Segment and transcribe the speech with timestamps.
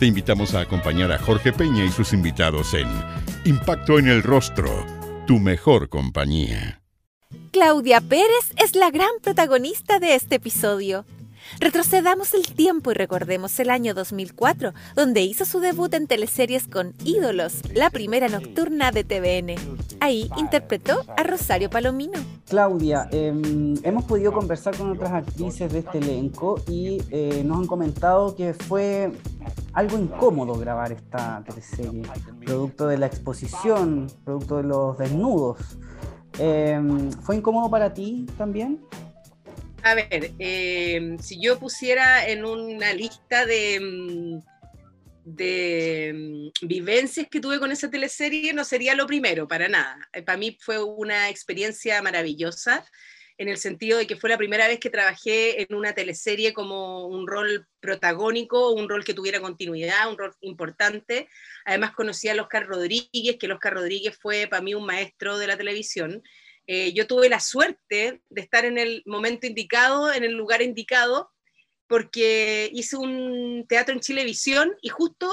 [0.00, 2.88] Te invitamos a acompañar a Jorge Peña y sus invitados en
[3.44, 4.86] Impacto en el Rostro,
[5.26, 6.80] tu mejor compañía.
[7.52, 11.04] Claudia Pérez es la gran protagonista de este episodio.
[11.58, 16.94] Retrocedamos el tiempo y recordemos el año 2004, donde hizo su debut en teleseries con
[17.04, 19.56] Ídolos, la primera nocturna de TVN.
[20.00, 22.18] Ahí interpretó a Rosario Palomino.
[22.48, 27.66] Claudia, em, hemos podido conversar con otras actrices de este elenco y eh, nos han
[27.66, 29.12] comentado que fue
[29.72, 32.02] algo incómodo grabar esta teleserie,
[32.44, 35.58] producto de la exposición, producto de los desnudos.
[36.38, 38.80] Em, ¿Fue incómodo para ti también?
[39.82, 44.40] A ver, em, si yo pusiera en una lista de,
[45.24, 50.08] de em, vivencias que tuve con esa teleserie, no sería lo primero, para nada.
[50.12, 52.84] Eh, para mí fue una experiencia maravillosa,
[53.38, 57.06] en el sentido de que fue la primera vez que trabajé en una teleserie como
[57.06, 61.26] un rol protagónico, un rol que tuviera continuidad, un rol importante.
[61.64, 65.56] Además conocí a Oscar Rodríguez, que Oscar Rodríguez fue para mí un maestro de la
[65.56, 66.22] televisión
[66.72, 71.32] eh, yo tuve la suerte de estar en el momento indicado, en el lugar indicado,
[71.88, 75.28] porque hice un teatro en Chilevisión y justo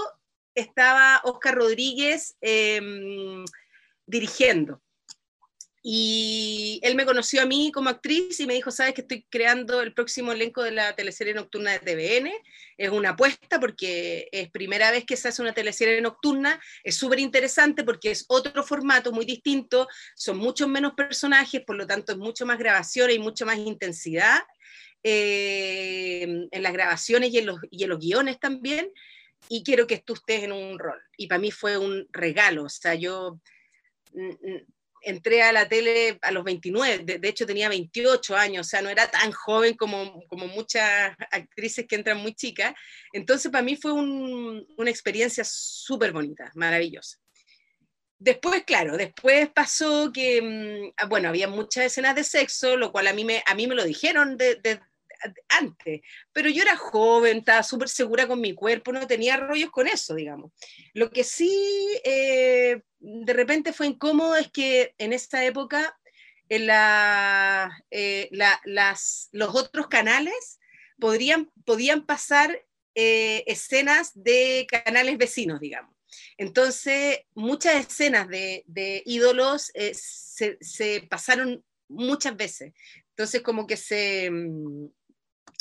[0.56, 3.46] estaba Oscar Rodríguez em,
[4.08, 4.82] dirigiendo.
[5.90, 9.82] Y él me conoció a mí como actriz y me dijo, sabes que estoy creando
[9.82, 12.30] el próximo elenco de la teleserie nocturna de TVN.
[12.78, 16.62] Es una apuesta porque es primera vez que se hace una teleserie nocturna.
[16.84, 19.88] Es súper interesante porque es otro formato muy distinto.
[20.14, 24.42] Son muchos menos personajes, por lo tanto es mucho más grabación y mucho más intensidad
[25.04, 28.92] eh, en las grabaciones y en, los, y en los guiones también.
[29.48, 31.00] Y quiero que tú estés en un rol.
[31.16, 32.66] Y para mí fue un regalo.
[32.66, 33.40] O sea, yo
[35.02, 38.90] entré a la tele a los 29, de, hecho tenía 28 años, o sea, no
[38.90, 42.74] era tan joven como, como muchas actrices que entran muy chicas.
[43.14, 47.18] Entonces, para mí fue una experiencia súper bonita, maravillosa.
[48.20, 53.08] Después, claro, después pasó que, mm, ah, bueno, había muchas escenas de sexo, lo cual
[53.08, 54.80] a mí me, a mí me lo dijeron de,
[55.50, 56.02] antes,
[56.32, 60.16] pero yo era joven, estaba súper segura con mi cuerpo, no tenía rollos con eso,
[60.16, 60.52] digamos.
[60.94, 65.98] Lo que sí eh, de repente fue incómodo es que en esta época
[66.50, 68.30] en la, eh,
[69.32, 70.60] los otros canales
[71.00, 75.96] podrían, podían pasar eh, escenas de canales vecinos, digamos.
[76.38, 78.64] Entonces, muchas escenas de,
[79.06, 82.74] ídolos se, se, pasaron muchas veces.
[83.10, 84.88] Entonces, como que se, mm,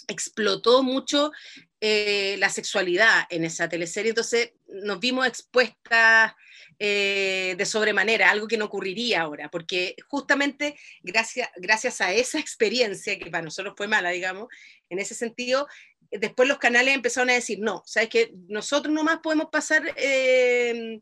[0.08, 1.32] explotó mucho
[1.80, 6.32] eh, la sexualidad en esa teleserie, entonces nos vimos expuestas
[6.78, 13.18] eh, de sobremanera, algo que no ocurriría ahora, porque justamente gracias, gracias a esa experiencia,
[13.18, 14.48] que para nosotros fue mala, digamos,
[14.88, 15.66] en ese sentido,
[16.10, 21.00] después los canales empezaron a decir, no, sabes que nosotros nomás podemos pasar eh,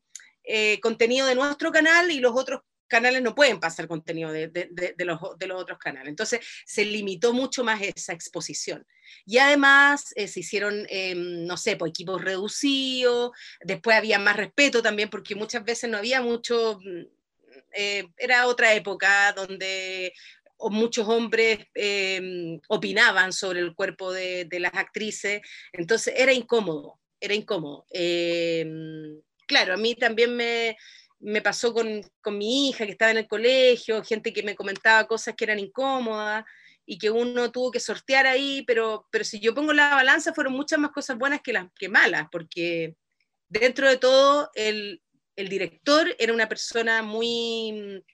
[0.80, 5.78] contenido de nuestro canal y los otros canales no pueden pasar contenido de, los, otros
[5.78, 6.08] canales.
[6.08, 8.86] Entonces se limitó mucho más esa exposición.
[9.26, 14.82] Y además eh, se hicieron, em, no sé, pues, equipos reducidos, después había más respeto
[14.82, 17.02] también, porque muchas veces no había mucho, mm,
[17.74, 20.12] eh, era otra época donde
[20.70, 27.86] muchos hombres em, opinaban sobre el cuerpo de, las actrices, entonces era incómodo, era incómodo.
[27.90, 30.76] Em, claro, a mí también me,
[31.24, 35.06] me pasó con, con, mi hija que estaba en el colegio, gente que me comentaba
[35.06, 36.44] cosas que eran incómodas
[36.84, 40.52] y que uno tuvo que sortear ahí, pero, pero si yo pongo la balanza fueron
[40.52, 42.96] muchas más cosas buenas que, las, que malas, porque
[43.48, 45.02] dentro de todo el,
[45.36, 48.04] el director era una persona muy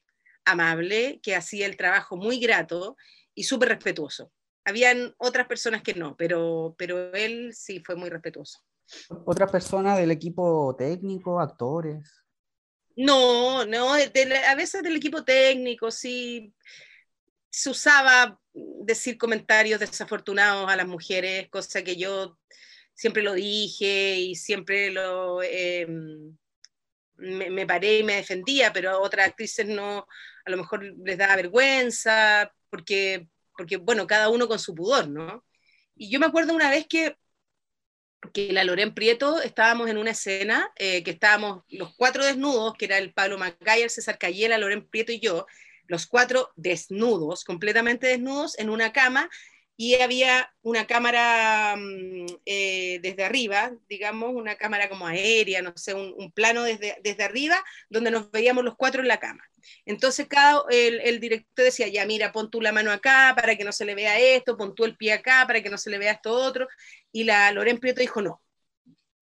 [0.45, 2.97] amable, que hacía el trabajo muy grato
[3.35, 4.33] y súper respetuoso.
[4.65, 8.61] Habían otras personas que no, pero, pero él sí fue muy respetuoso.
[9.25, 12.23] ¿Otras personas del equipo técnico, actores?
[12.97, 16.53] No, no, a veces del equipo técnico sí
[17.51, 22.39] se usaba decir comentarios desafortunados a las mujeres, cosa que yo
[22.95, 26.37] siempre lo dije y siempre lo em,
[27.17, 30.07] me, paré y me defendía, pero otras actrices no,
[30.45, 35.45] a lo mejor les da vergüenza, porque, porque bueno, cada uno con su pudor, ¿no?
[35.97, 37.17] Y yo me acuerdo una vez que
[38.33, 42.85] que la Loren Prieto estábamos en una escena eh, que estábamos los cuatro desnudos, que
[42.85, 45.47] era el Pablo Macay, el César Cayela, Loren Prieto y yo,
[45.87, 49.29] los cuatro desnudos, completamente desnudos, en una cama,
[49.81, 55.95] y había una cámara mm, eh, desde arriba, digamos, una cámara como aérea, no sé,
[55.95, 57.57] un, plano desde, desde arriba,
[57.89, 59.43] donde nos veíamos los cuatro en la cama.
[59.87, 63.65] Entonces cada, el, el, director decía, ya mira, pon tú la mano acá para que
[63.65, 65.97] no se le vea esto, pon tú el pie acá para que no se le
[65.97, 66.69] vea esto otro,
[67.11, 68.43] y la Loren Prieto dijo, no,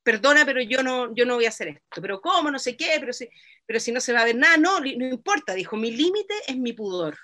[0.03, 2.51] perdona, pero yo no, yo no voy a hacer esto, pero ¿cómo?
[2.51, 3.29] No sé qué, pero si,
[3.65, 6.57] pero si no se va a ver nada, no, no importa, dijo, mi límite es
[6.57, 7.17] mi pudor.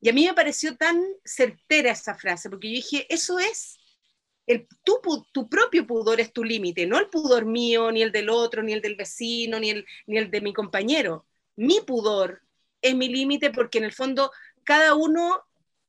[0.00, 3.78] Y a mí me pareció tan certera esa frase, porque yo dije, eso es,
[4.46, 5.00] el, tu,
[5.32, 8.72] tu propio pudor es tu límite, no el pudor mío, ni el del otro, ni
[8.72, 11.26] el del vecino, ni el, ni el de mi compañero.
[11.56, 12.42] Mi pudor
[12.80, 14.30] es mi límite porque en el fondo
[14.64, 15.42] cada uno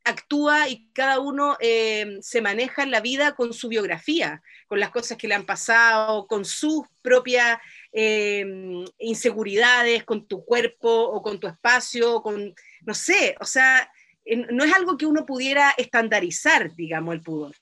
[0.04, 4.90] actúa y cada uno eh, se maneja en la vida con su biografía, con las
[4.90, 7.60] cosas que le han pasado, con sus propias
[7.92, 8.46] eh,
[8.98, 13.92] inseguridades, con tu cuerpo o con tu espacio, con, no sé, o sea,
[14.36, 17.56] no es algo que uno pudiera estandarizar, digamos, el pudor.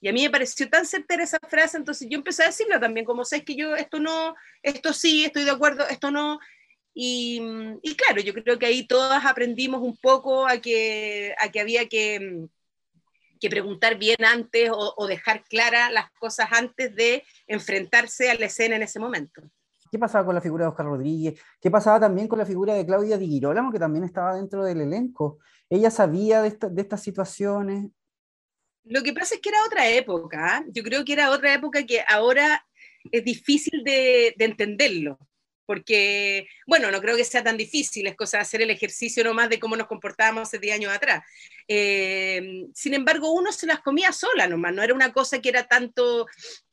[0.00, 3.04] Y a mí me pareció tan certera esa frase, entonces yo empecé a decirlo también,
[3.04, 6.38] como sabes que yo esto no, esto sí, estoy de acuerdo, esto no.
[6.94, 7.40] Y,
[7.96, 12.48] claro, yo creo que ahí todas aprendimos un poco a que, a que había que,
[13.48, 18.82] preguntar bien antes o dejar claras las cosas antes de enfrentarse a la escena en
[18.82, 19.42] ese momento.
[19.90, 21.40] ¿Qué pasaba con la figura de Oscar Rodríguez?
[21.60, 24.80] ¿Qué pasaba también con la figura de Claudia Di Girolamo, que también estaba dentro del
[24.80, 25.38] elenco?
[25.68, 27.90] ¿Ella sabía de, estas situaciones?
[28.84, 30.58] Lo que pasa es que era otra época.
[30.58, 30.64] ¿ah?
[30.68, 32.64] Yo creo que era otra época que ahora
[33.10, 35.18] es difícil de, de entenderlo
[35.70, 39.48] porque, bueno, no creo que sea tan difícil, es cosa de hacer el ejercicio nomás
[39.48, 41.22] de cómo nos comportábamos hace 10 años atrás.
[41.68, 45.68] Eh, sin embargo, uno se las comía sola nomás, no era una cosa que era
[45.68, 46.26] tanto,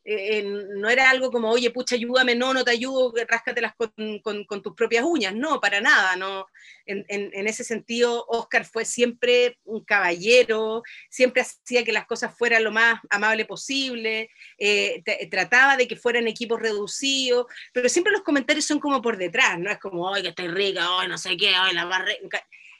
[0.10, 4.62] eh, no era algo como, oye, pucha, ayúdame, no, no te ayudo, ráscatelas con, con,
[4.64, 6.48] tus propias uñas, no, para nada, no.
[6.86, 12.72] En, ese sentido, Oscar fue siempre un caballero, siempre hacía que las cosas fueran lo
[12.72, 18.80] más amable posible, eh, trataba de que fueran equipos reducidos, pero siempre los comentarios son
[18.80, 21.76] como por detrás, no es como, ay, que estoy rica, ay, no sé qué, ay,
[21.76, 22.18] la barre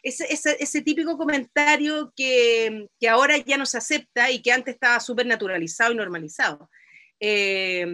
[0.02, 5.92] ese, típico comentario que, ahora ya no se acepta y que antes estaba súper naturalizado
[5.92, 6.70] y normalizado.
[7.20, 7.86] Eh,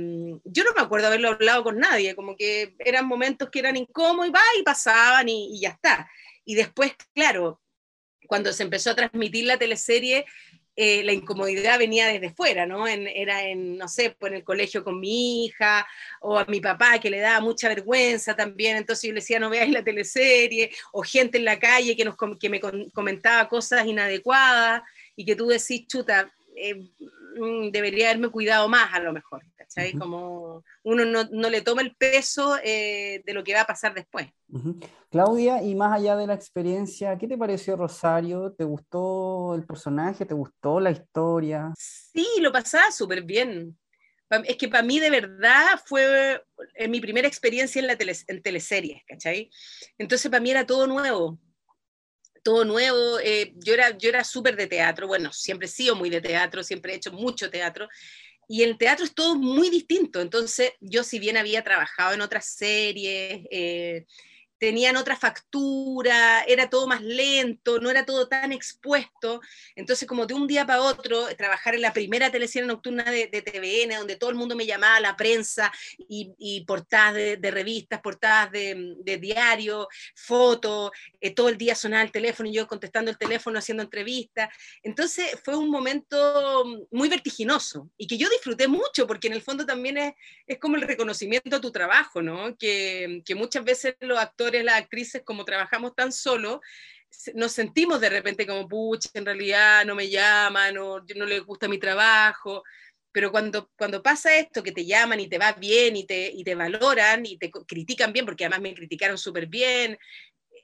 [0.44, 4.28] yo no me acuerdo haberlo hablado con nadie, como que eran momentos que eran incómodos
[4.28, 6.10] y va y pasaban y, ya está.
[6.46, 7.62] Y después, claro,
[8.28, 10.26] cuando se empezó a transmitir la teleserie,
[10.76, 12.88] eh, la incomodidad venía desde fuera, ¿no?
[12.88, 15.88] era en, no sé, pues en el colegio con mi hija,
[16.20, 19.52] o a mi papá que le daba mucha vergüenza también, entonces yo le decía, no
[19.52, 22.60] veáis la teleserie, o gente en la calle que, nos, que me
[22.92, 24.82] comentaba cosas inadecuadas,
[25.16, 26.90] y que tú decís, chuta, eh,
[27.72, 29.94] debería haberme cuidado más a lo mejor, ¿cachai?
[29.94, 34.28] Como uno no, le toma el peso eh, de lo que va a pasar después.
[35.10, 38.54] Claudia, y más allá de la experiencia, ¿qué te pareció Rosario?
[38.54, 40.26] ¿Te gustó el personaje?
[40.26, 41.74] ¿Te gustó la historia?
[41.78, 43.78] Sí, lo pasaba súper bien.
[44.46, 46.42] Es que para mí de verdad fue
[46.90, 47.98] mi primera experiencia en, la
[48.28, 49.50] en teleseries, ¿cachai?
[49.98, 51.38] Entonces para mí era todo nuevo,
[52.44, 53.20] todo nuevo.
[53.20, 56.64] Eh, yo era, yo era súper de teatro, bueno, siempre he sido muy de teatro,
[56.64, 57.90] siempre he hecho mucho teatro.
[58.48, 60.22] Y el teatro es todo muy distinto.
[60.22, 64.06] Entonces, yo si bien había trabajado en otras series, eh,
[64.64, 69.42] tenían otra factura, era todo más lento, no era todo tan expuesto.
[69.76, 73.98] Entonces, como de un día para otro, trabajar en la primera televisión nocturna de, TVN,
[73.98, 75.70] donde todo el mundo me llamaba, la prensa,
[76.08, 82.14] y, portadas de, revistas, portadas de, de diario, fotos, eh, todo el día sonaba el
[82.14, 84.48] teléfono y yo contestando el teléfono, haciendo entrevistas.
[84.82, 89.66] Entonces, fue un momento muy vertiginoso y que yo disfruté mucho, porque en el fondo
[89.66, 90.14] también es,
[90.48, 92.56] es como el reconocimiento a tu trabajo, ¿no?
[92.56, 96.62] Que, que muchas veces los actores las actrices, como trabajamos tan solo,
[97.36, 101.68] nos sentimos de repente como, pucha, en realidad no me llaman, o no les gusta
[101.68, 102.64] mi trabajo,
[103.12, 106.44] pero cuando, cuando pasa esto, que te llaman y te va bien y te, y
[106.44, 109.98] te valoran y te critican bien, porque además me criticaron súper bien,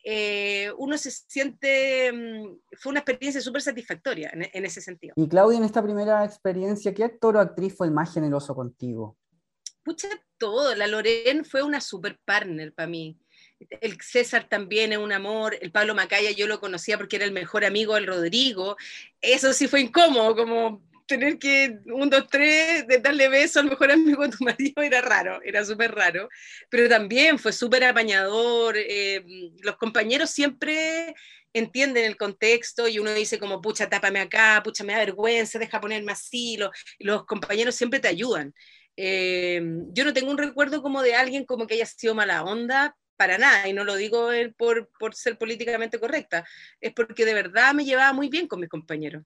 [0.04, 5.14] eh, uno se siente, mm, fue una experiencia súper satisfactoria en, en, ese sentido.
[5.18, 9.18] Y Claudia, en esta primera experiencia, ¿qué actor o actriz fue el más generoso contigo?
[9.84, 13.20] Pucha, todo, la Loren fue una super partner para mí
[13.82, 17.32] el César también es un amor, el Pablo Macaya yo lo conocía porque era el
[17.32, 18.78] mejor amigo del Rodrigo,
[19.22, 23.92] eso sí fue incómodo, como tener que, un, dos, tres, de darle beso al mejor
[23.92, 26.30] amigo de tu marido era raro, era súper raro,
[26.70, 29.24] pero también fue súper apañador, eh,
[29.62, 31.14] los compañeros siempre
[31.52, 35.82] entienden el contexto y uno dice como, pucha, tápame acá, pucha, me da vergüenza, deja
[35.82, 38.54] ponerme así, los, los compañeros siempre te ayudan.
[38.96, 39.62] Eh,
[39.94, 43.38] yo no tengo un recuerdo como de alguien como que haya sido mala onda, para
[43.38, 46.48] nada, y no lo digo por, por ser políticamente correcta,
[46.80, 49.24] es porque de verdad me llevaba muy bien con mis compañeros.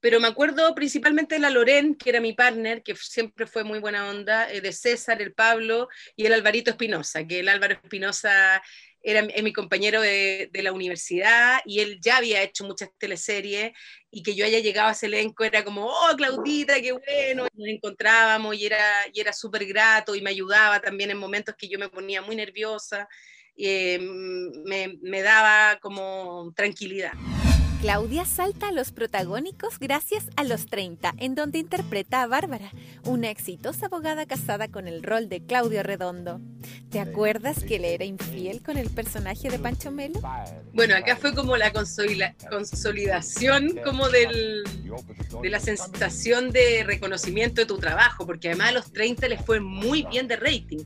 [0.00, 3.78] Pero me acuerdo principalmente de la Loren, que era mi partner, que siempre fue muy
[3.78, 8.60] buena onda, eh, de César, el Pablo y el Alvarito Espinosa, que el Álvaro Espinosa
[9.00, 13.70] era mi compañero de, la universidad y él ya había hecho muchas teleseries
[14.10, 17.68] y que yo haya llegado a ese elenco era como, oh, Claudita, qué bueno, nos
[17.68, 21.78] encontrábamos y era, y era súper grato y me ayudaba también en momentos que yo
[21.78, 23.10] me ponía muy nerviosa, y,
[23.56, 27.12] eh, me, me daba como tranquilidad.
[27.80, 32.70] Claudia salta a los protagónicos gracias a los 30, en donde interpreta a Bárbara,
[33.04, 36.40] una exitosa abogada casada con el rol de Claudio Redondo.
[36.90, 40.20] ¿Te acuerdas que le era infiel con el personaje de Pancho Melo?
[40.72, 44.64] Bueno, acá fue como la consolidación como del,
[45.42, 49.60] de la sensación de reconocimiento de tu trabajo, porque además a los 30 le fue
[49.60, 50.84] muy bien de rating.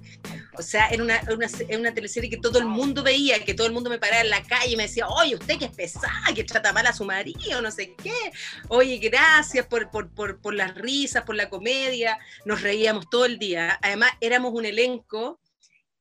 [0.60, 1.48] O sea, era una, una,
[1.78, 4.42] una teleserie que todo el mundo veía, que todo el mundo me paraba en la
[4.42, 7.62] calle y me decía, oye, usted que es pesada, que trata mal a su marido,
[7.62, 8.32] no sé qué.
[8.68, 12.18] Oye, gracias por, por, por, por las risas, por la comedia.
[12.44, 13.78] Nos reíamos todo el día.
[13.82, 15.40] Además, éramos un elenco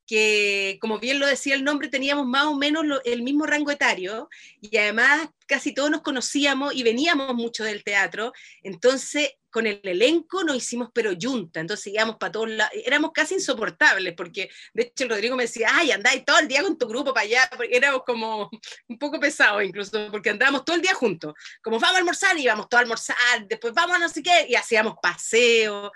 [0.09, 4.27] que, como bien lo decía el nombre, teníamos más o menos el mismo rango etario
[4.59, 10.43] y además casi todos nos conocíamos y veníamos mucho del teatro, entonces con el elenco
[10.43, 15.03] nos hicimos pero yunta, entonces íbamos para todos lados, éramos casi insoportables, porque de hecho
[15.03, 17.77] el Rodrigo me decía, ay, andáis todo el día con tu grupo para allá, porque
[17.77, 18.49] éramos como
[18.87, 22.67] un poco pesados incluso, porque andábamos todo el día juntos, como vamos a almorzar, íbamos
[22.67, 25.91] todos a almorzar, después vamos a no sé qué, y hacíamos paseo,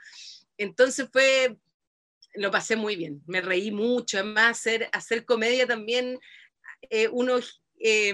[0.56, 1.58] entonces fue,
[2.36, 6.20] lo pasé muy bien, me reí mucho, además hacer, hacer comedia también,
[6.90, 7.40] eh, uno
[7.80, 8.14] eh,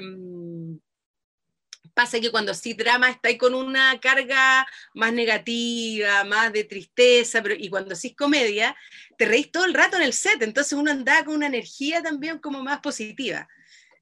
[1.94, 7.56] pasa que cuando sí drama está con una carga más negativa, más de tristeza, pero,
[7.56, 8.76] y cuando sí comedia,
[9.18, 12.40] te reís todo el rato en el set, entonces uno anda con una energía también
[12.40, 13.48] como más positiva.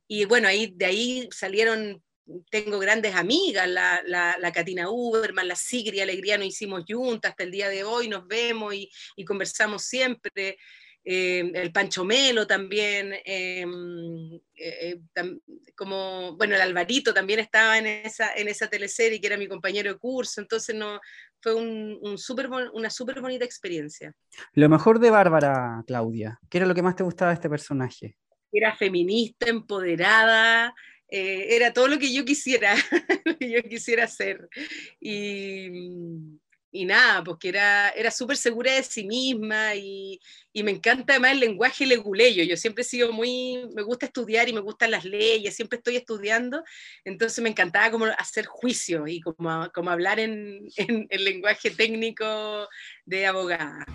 [0.08, 2.04] Y bueno, ahí, de ahí salieron
[2.50, 7.44] tengo grandes amigas, la, la, la Katina Uberman, la Sigri Alegría nos hicimos juntas hasta
[7.44, 10.58] el día de hoy, nos vemos y, y conversamos siempre.
[11.10, 13.66] Eh, el Pancho Melo también, eh,
[14.56, 15.00] eh,
[15.74, 19.94] como, bueno, el Alvarito también estaba en esa, en esa teleserie, que era mi compañero
[19.94, 21.00] de curso, entonces no,
[21.42, 24.12] fue un, un super, una súper bonita experiencia.
[24.52, 28.18] Lo mejor de Bárbara, Claudia, ¿qué era lo que más te gustaba de este personaje?
[28.52, 30.76] Era feminista, empoderada,
[31.10, 32.76] eh, era todo lo que yo quisiera,
[33.26, 34.48] lo yo quisiera hacer.
[35.00, 35.70] Y,
[36.72, 40.20] y nada, porque era, era súper segura de sí misma y,
[40.52, 42.44] y, me encanta además el lenguaje leguleyo.
[42.44, 45.96] Yo siempre he sido muy, me gusta estudiar y me gustan las leyes, siempre estoy
[45.96, 46.64] estudiando,
[47.06, 52.68] entonces me encantaba como hacer juicio y como, como hablar en, en el lenguaje técnico
[53.06, 53.86] de abogada.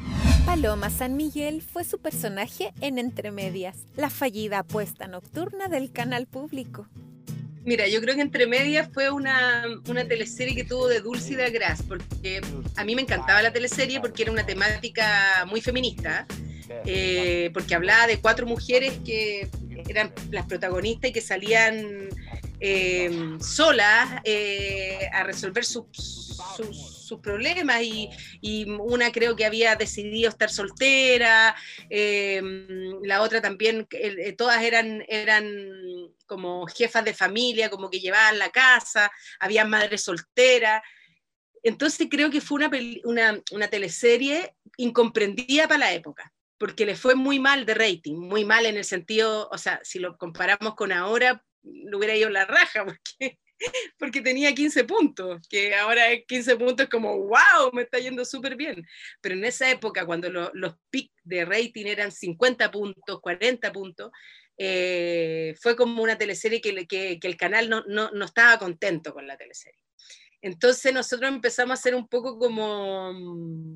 [0.47, 6.27] Paloma San Miguel fue su personaje en Entre Medias, la fallida apuesta nocturna del canal
[6.27, 6.89] público.
[7.65, 11.37] Mira, yo creo que Entre Medias fue una, una teleserie que tuvo de Dulce y
[11.37, 12.41] de Gras, porque
[12.77, 16.27] a mí me encantaba la teleserie porque era una temática muy feminista,
[16.87, 19.49] eh, porque hablaba de cuatro mujeres que
[19.89, 22.09] eran las protagonistas y que salían
[22.59, 25.85] eh, solas eh, a resolver sus,
[26.57, 28.09] sus sus problemas y,
[28.81, 31.55] una creo que había decidido estar soltera,
[31.91, 32.41] eh,
[33.03, 35.45] la otra también, eh, todas eran, eran
[36.27, 40.83] como jefas de familia, como que llevaban la casa, había madres solteras.
[41.63, 42.71] Entonces creo que fue una,
[43.05, 48.45] una, una teleserie incomprendida para la época porque le fue muy mal de rating, muy
[48.45, 52.45] mal en el sentido, o sea, si lo comparamos con ahora, lo hubiera ido la
[52.45, 52.87] raja,
[53.99, 58.87] porque tenía 15 puntos, que ahora 15 puntos como, wow, me está yendo súper bien.
[59.21, 64.11] Pero en esa época, cuando los pics de rating eran 50 puntos, 40 puntos,
[64.59, 69.13] eh, fue como una teleserie que, que, que el canal no, no, no, estaba contento
[69.13, 69.81] con la teleserie.
[70.43, 73.15] Entonces nosotros empezamos a ser un poco como,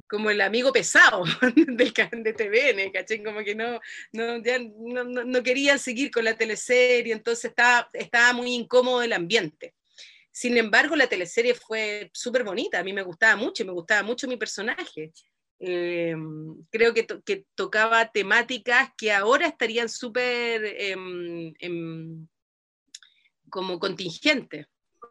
[0.08, 1.22] como el amigo pesado
[1.54, 3.24] del de TVN.
[3.24, 3.78] Como que no,
[4.12, 9.12] no, ya no, no, querían seguir con la teleserie, entonces estaba, estaba muy incómodo el
[9.12, 9.75] ambiente.
[10.36, 14.28] Sin embargo, la teleserie fue súper bonita, a mí me gustaba mucho me gustaba mucho
[14.28, 15.10] mi personaje.
[15.58, 16.14] Eh,
[16.70, 17.06] creo que,
[17.54, 20.94] tocaba temáticas que ahora estarían súper eh,
[21.58, 21.70] eh,
[23.48, 24.66] como contingentes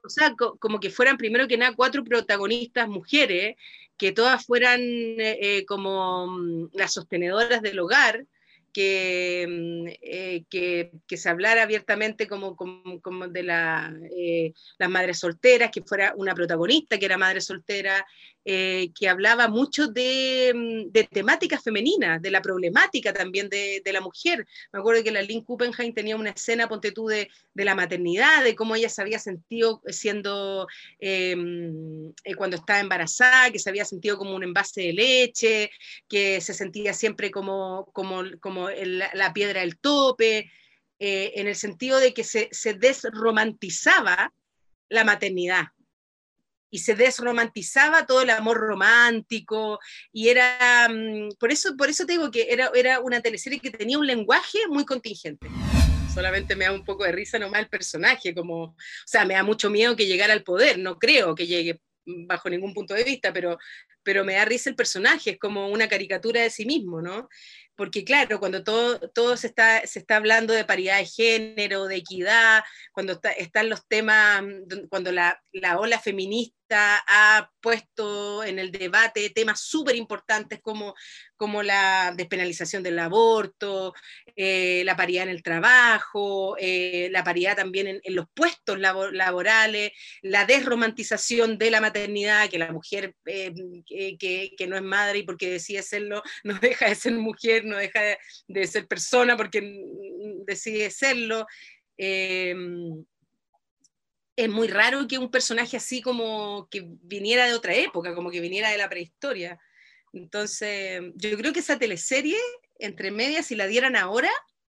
[0.05, 3.55] o sea, como que fueran primero que nada cuatro protagonistas mujeres,
[3.97, 8.25] que todas fueran eh, eh como mm, las sostenedoras del hogar,
[8.75, 14.89] que, mm, eh, que, que, se hablara abiertamente como, como, como de la, eh, las
[14.89, 18.05] madres solteras, que fuera una protagonista que era madre soltera,
[18.47, 24.01] eh, que hablaba mucho de, mm, de, temáticas femeninas, de la problemática también de, la
[24.01, 24.45] mujer.
[24.71, 28.55] Me acuerdo que la Lynn Kuppenheim tenía una escena, ponte tú, de, la maternidad, de
[28.55, 30.67] cómo ella se había sentido siendo,
[30.99, 35.71] em, eh, cuando estaba embarazada, que se había sentido como un envase de leche,
[36.07, 37.91] que se sentía siempre como,
[39.13, 40.51] la piedra del tope,
[40.99, 44.31] eh, en el sentido de que se desromantizaba
[44.89, 45.65] la maternidad
[46.75, 49.79] y se desromantizaba todo el amor romántico
[50.11, 53.71] y era, mm, por eso, por eso te digo que era, era una teleserie que
[53.71, 55.47] tenía un lenguaje muy contingente.
[56.13, 59.43] Solamente me da un poco de risa nomás el personaje, como, o sea, me da
[59.43, 63.31] mucho miedo que llegara al poder, no creo que llegue bajo ningún punto de vista,
[63.31, 63.57] pero,
[64.03, 67.29] pero me da risa el personaje, es como una caricatura de sí mismo, ¿no?
[67.75, 71.97] porque claro, cuando todo, todo se, está, se está hablando de paridad de género, de
[71.97, 78.71] equidad, cuando están los temas, mm, cuando la, la ola feminista ha puesto en el
[78.71, 80.95] debate temas súper importantes como,
[81.35, 83.93] como la despenalización del aborto,
[84.35, 89.91] eh, la paridad en el trabajo, eh, la paridad también en, los puestos laborales,
[90.21, 93.53] la desromantización de la maternidad, que la mujer eh,
[94.17, 97.77] que, que, no es madre y porque decide serlo, no deja de ser mujer, no
[97.77, 98.17] deja de,
[98.47, 99.61] de ser persona porque
[100.45, 101.45] decide serlo.
[104.35, 108.41] Es muy raro que un personaje así como que viniera de otra época, como que
[108.41, 109.59] viniera de la prehistoria.
[110.11, 112.37] Entonces, yo creo que esa teleserie,
[112.79, 114.31] entre medias, si la dieran ahora,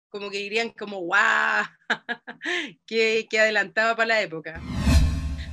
[0.09, 1.64] como que dirían como, guau,
[2.87, 4.61] que, que adelantaba para la época.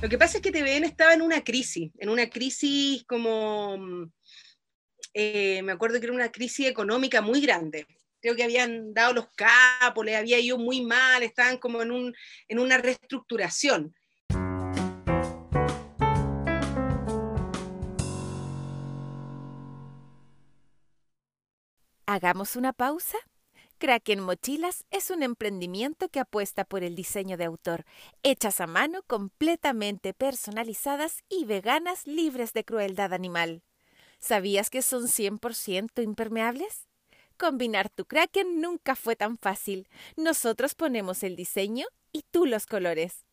[0.02, 4.10] Lo que pasa es que TVN estaba en una crisis, en una crisis como,
[5.12, 7.86] eh, me acuerdo que era una crisis económica muy grande.
[8.20, 12.14] Creo que habían dado los capos, le había ido muy mal, estaban como en, un,
[12.48, 13.94] en una reestructuración.
[22.12, 23.18] Hagamos una pausa.
[23.78, 27.84] Kraken Mochilas es un emprendimiento que apuesta por el diseño de autor,
[28.24, 33.62] hechas a mano, completamente personalizadas y veganas libres de crueldad animal.
[34.18, 36.88] ¿Sabías que son 100% impermeables?
[37.36, 39.86] Combinar tu Kraken nunca fue tan fácil.
[40.16, 43.24] Nosotros ponemos el diseño y tú los colores.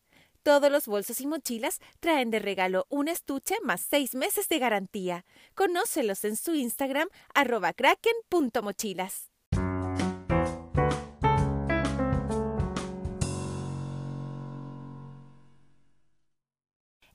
[0.42, 5.24] Todos los bolsos y mochilas traen de regalo un estuche más seis meses de garantía.
[5.54, 9.30] Conócelos en su Instagram arroba kraken.mochilas.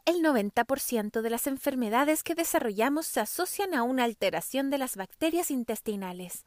[0.06, 5.50] El 90% de las enfermedades que desarrollamos se asocian a una alteración de las bacterias
[5.50, 6.44] intestinales.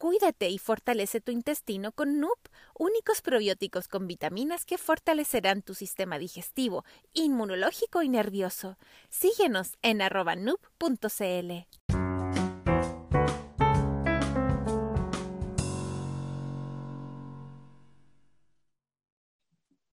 [0.00, 2.38] Cuídate y fortalece tu intestino con NUP,
[2.74, 8.78] únicos probióticos con vitaminas que fortalecerán tu sistema digestivo, inmunológico y nervioso.
[9.10, 11.99] Síguenos en arroba nup.cl.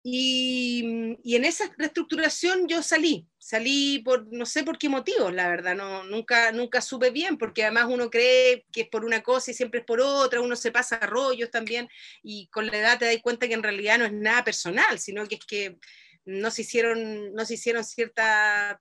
[0.03, 0.83] Y,
[1.23, 6.03] en esa reestructuración yo salí, salí por no sé por qué motivos, la verdad, no,
[6.03, 9.81] nunca, nunca supe bien, porque además uno cree que es por una cosa y siempre
[9.81, 11.87] es por otra, uno se pasa rollos también,
[12.23, 15.27] y con la edad te das cuenta que en realidad no es nada personal, sino
[15.27, 15.77] que es que
[16.25, 17.83] no se hicieron, no se hicieron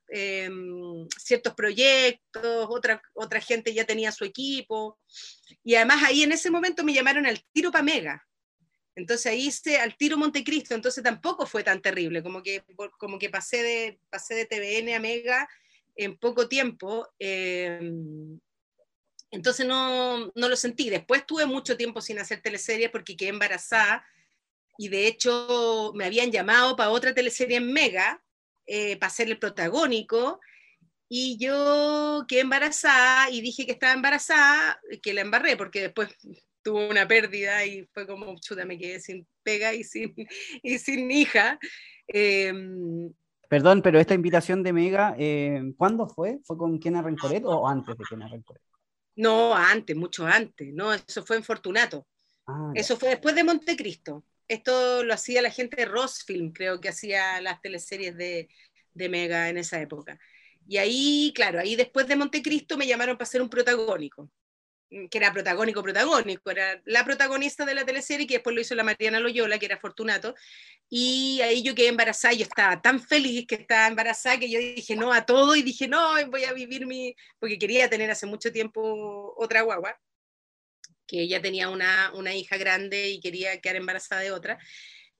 [0.08, 0.50] eh,
[1.18, 4.98] ciertos proyectos, otra, otra gente ya tenía su equipo,
[5.62, 8.26] y además ahí en ese momento me llamaron al tiro para Mega,
[9.00, 12.62] entonces ahí hice al tiro Montecristo, entonces tampoco fue tan terrible, como que,
[12.98, 15.48] como que pasé, de, pasé de TVN a Mega
[15.96, 17.08] en poco tiempo.
[17.18, 17.92] Eh,
[19.30, 20.90] entonces no, no, lo sentí.
[20.90, 24.04] Después tuve mucho tiempo sin hacer teleseries porque quedé embarazada
[24.76, 28.22] y de hecho me habían llamado para otra teleserie en Mega
[28.66, 30.40] eh, para ser el protagónico
[31.08, 36.08] y yo quedé embarazada y dije que estaba embarazada, que la embarré porque después
[36.62, 40.14] tuvo una pérdida y fue como, chuta, me quedé sin pega y sin,
[40.62, 41.58] y sin hija.
[42.08, 42.52] Eh,
[43.48, 46.38] Perdón, pero esta invitación de Mega, eh, ¿cuándo fue?
[46.44, 48.62] ¿Fue con Kena Rencoret o antes de Kena Rencoret?
[49.16, 52.06] No, antes, mucho antes, no, eso fue en Fortunato.
[52.46, 54.24] Ah, eso fue después de Montecristo.
[54.46, 58.48] Esto lo hacía la gente de Rossfilm, creo que hacía las teleseries de,
[58.94, 60.18] de Mega en esa época.
[60.68, 64.30] Y ahí, claro, ahí después de Montecristo me llamaron para ser un protagónico
[64.90, 68.82] que era protagónico, protagónico, era la protagonista de la teleserie, que después lo hizo la
[68.82, 70.34] Mariana Loyola, que era Fortunato,
[70.88, 74.96] y ahí yo quedé embarazada, yo estaba tan feliz que estaba embarazada, que yo dije
[74.96, 78.52] no a todo, y dije no, voy a vivir mi, porque quería tener hace mucho
[78.52, 79.96] tiempo otra guagua,
[81.06, 84.58] que ella tenía una, una hija grande y quería quedar embarazada de otra.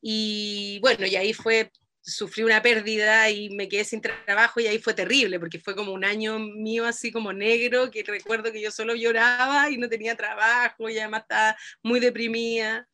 [0.01, 1.71] Y bueno, y ahí fue,
[2.03, 5.93] sufrí una pérdida y me quedé sin trabajo y ahí fue terrible, porque fue como
[5.93, 10.17] un año mío así como negro, que recuerdo que yo solo lloraba y no tenía
[10.17, 12.89] trabajo y además estaba muy deprimida.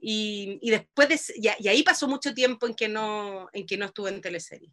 [0.00, 3.86] Y, y después de, y, ahí pasó mucho tiempo en que no, en que no
[3.86, 4.72] estuve en teleserie.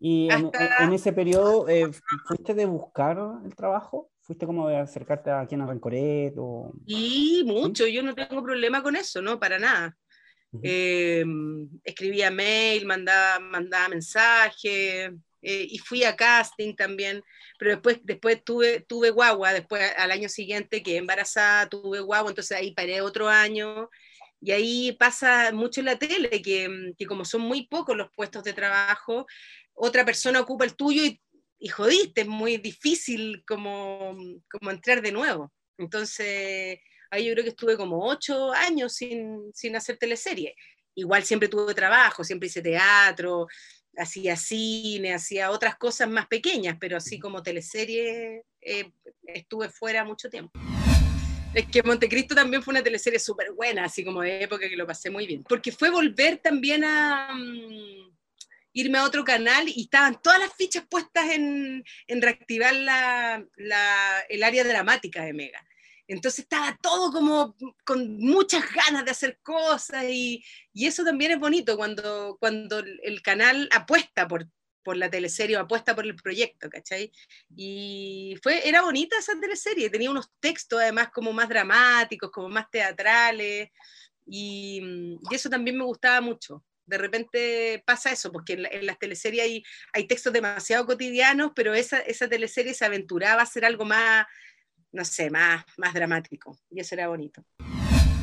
[0.00, 1.90] ¿Y en, en, ese periodo eh,
[2.26, 4.10] fuiste de buscar el trabajo?
[4.20, 6.34] ¿Fuiste como de acercarte a quien a Rencoret?
[6.36, 6.72] O...
[6.84, 9.96] Y mucho, yo no tengo problema con eso, no, para nada.
[10.62, 11.24] Eh,
[11.84, 15.10] escribía mail, mandaba, mandaba mensajes
[15.42, 17.22] eh, y fui a casting también,
[17.58, 22.56] pero después, después tuve, tuve guagua, después al año siguiente que embarazada tuve guagua, entonces
[22.56, 23.88] ahí paré otro año
[24.40, 28.44] y ahí pasa mucho en la tele, que, que como son muy pocos los puestos
[28.44, 29.26] de trabajo,
[29.74, 31.20] otra persona ocupa el tuyo y
[31.58, 34.16] y jodiste, es muy difícil como,
[34.50, 35.52] como entrar de nuevo.
[35.76, 36.78] Entonces,
[37.10, 40.54] ahí yo creo que estuve como ocho años sin, sin hacer teleserie.
[40.94, 43.46] Igual siempre tuve trabajo, siempre hice teatro,
[43.96, 48.90] hacía cine, hacía otras cosas más pequeñas, pero así como teleserie eh,
[49.26, 50.58] estuve fuera mucho tiempo.
[51.54, 54.86] Es que Montecristo también fue una teleserie súper buena, así como de época que lo
[54.86, 55.42] pasé muy bien.
[55.44, 57.30] Porque fue volver también a...
[57.32, 58.08] Um,
[58.74, 64.20] irme a otro canal y estaban todas las fichas puestas en, en reactivar la, la,
[64.28, 65.66] el área dramática de Mega.
[66.08, 70.42] Entonces estaba todo como con muchas ganas de hacer cosas y,
[70.74, 74.48] eso también es bonito cuando, cuando el canal apuesta por,
[74.82, 77.12] por la teleserie o apuesta por el proyecto, ¿cachai?
[77.54, 82.70] Y fue, era bonita esa teleserie, tenía unos textos además como más dramáticos, como más
[82.70, 83.70] teatrales
[84.26, 84.80] y,
[85.30, 89.62] y eso también me gustaba mucho de repente pasa eso, porque en, las teleseries hay,
[89.92, 94.26] hay, textos demasiado cotidianos, pero esa, esa teleserie se aventuraba a hacer algo más,
[94.92, 97.42] no sé, más, más dramático, y eso era bonito.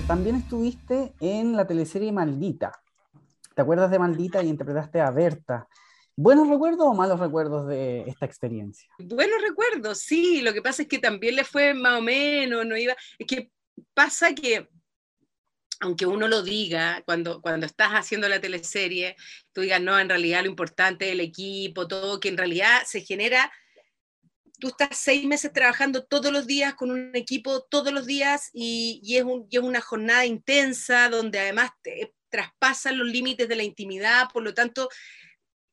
[0.07, 2.71] También estuviste en la teleserie Maldita.
[3.55, 5.67] ¿Te acuerdas de Maldita y interpretaste a Berta?
[6.15, 8.89] ¿Buenos recuerdos o malos recuerdos de esta experiencia?
[8.99, 10.41] Buenos recuerdos, sí.
[10.41, 12.95] Lo que pasa es que también le fue más o menos, no iba.
[13.17, 13.51] Es que
[13.93, 14.69] pasa que
[15.81, 19.15] aunque uno lo diga, cuando, cuando estás haciendo la teleserie,
[19.53, 23.01] tú digas, no, en realidad lo importante es el equipo, todo, que en realidad se
[23.01, 23.51] genera,
[24.65, 29.15] tú estás seis meses trabajando todos los días con un equipo, todos los días, y,
[29.15, 29.23] es,
[29.61, 34.89] una jornada intensa donde además te traspasan los límites de la intimidad, por lo tanto,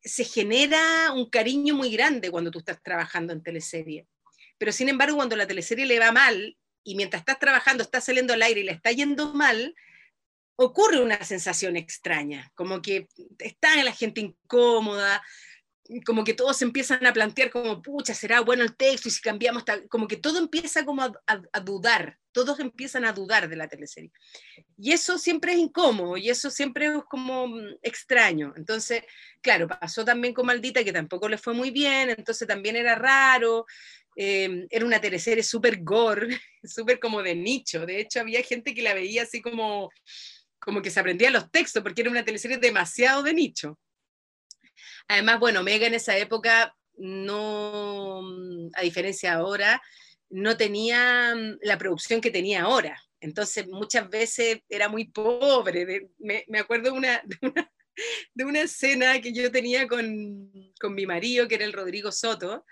[0.02, 4.06] se genera un cariño muy grande cuando tú estás trabajando en teleserie.
[4.58, 8.34] Pero sin embargo, cuando la teleserie le va mal, y mientras estás trabajando, estás saliendo
[8.34, 9.74] al aire y le está yendo mal,
[10.56, 15.22] ocurre una sensación extraña, como que está la gente incómoda,
[16.00, 19.64] como que todos empiezan a plantear como, pucha, será bueno el texto y si cambiamos,
[19.88, 24.10] como que todo empieza como a, dudar, todos empiezan a dudar de la teleserie.
[24.78, 28.52] Y eso siempre es incómodo y eso siempre es como mm, extraño.
[28.56, 29.02] Entonces,
[29.40, 33.66] claro, pasó también con Maldita, que tampoco le fue muy bien, entonces también era raro.
[34.16, 36.28] Eh, era una teleserie súper gore,
[36.62, 37.86] súper como de nicho.
[37.86, 39.90] De hecho, había gente que la veía así como
[40.64, 43.78] como que se aprendían los textos, porque era una teleserie demasiado de nicho.
[45.08, 48.22] Además, bueno, Mega en esa época no,
[48.74, 49.82] a diferencia ahora,
[50.30, 53.00] no tenía mm, la producción que tenía ahora.
[53.20, 56.10] Entonces, muchas veces era muy pobre.
[56.18, 57.72] me, me, acuerdo de una, de una,
[58.34, 62.64] de, una, escena que yo tenía con, con mi marido, que era el Rodrigo Soto,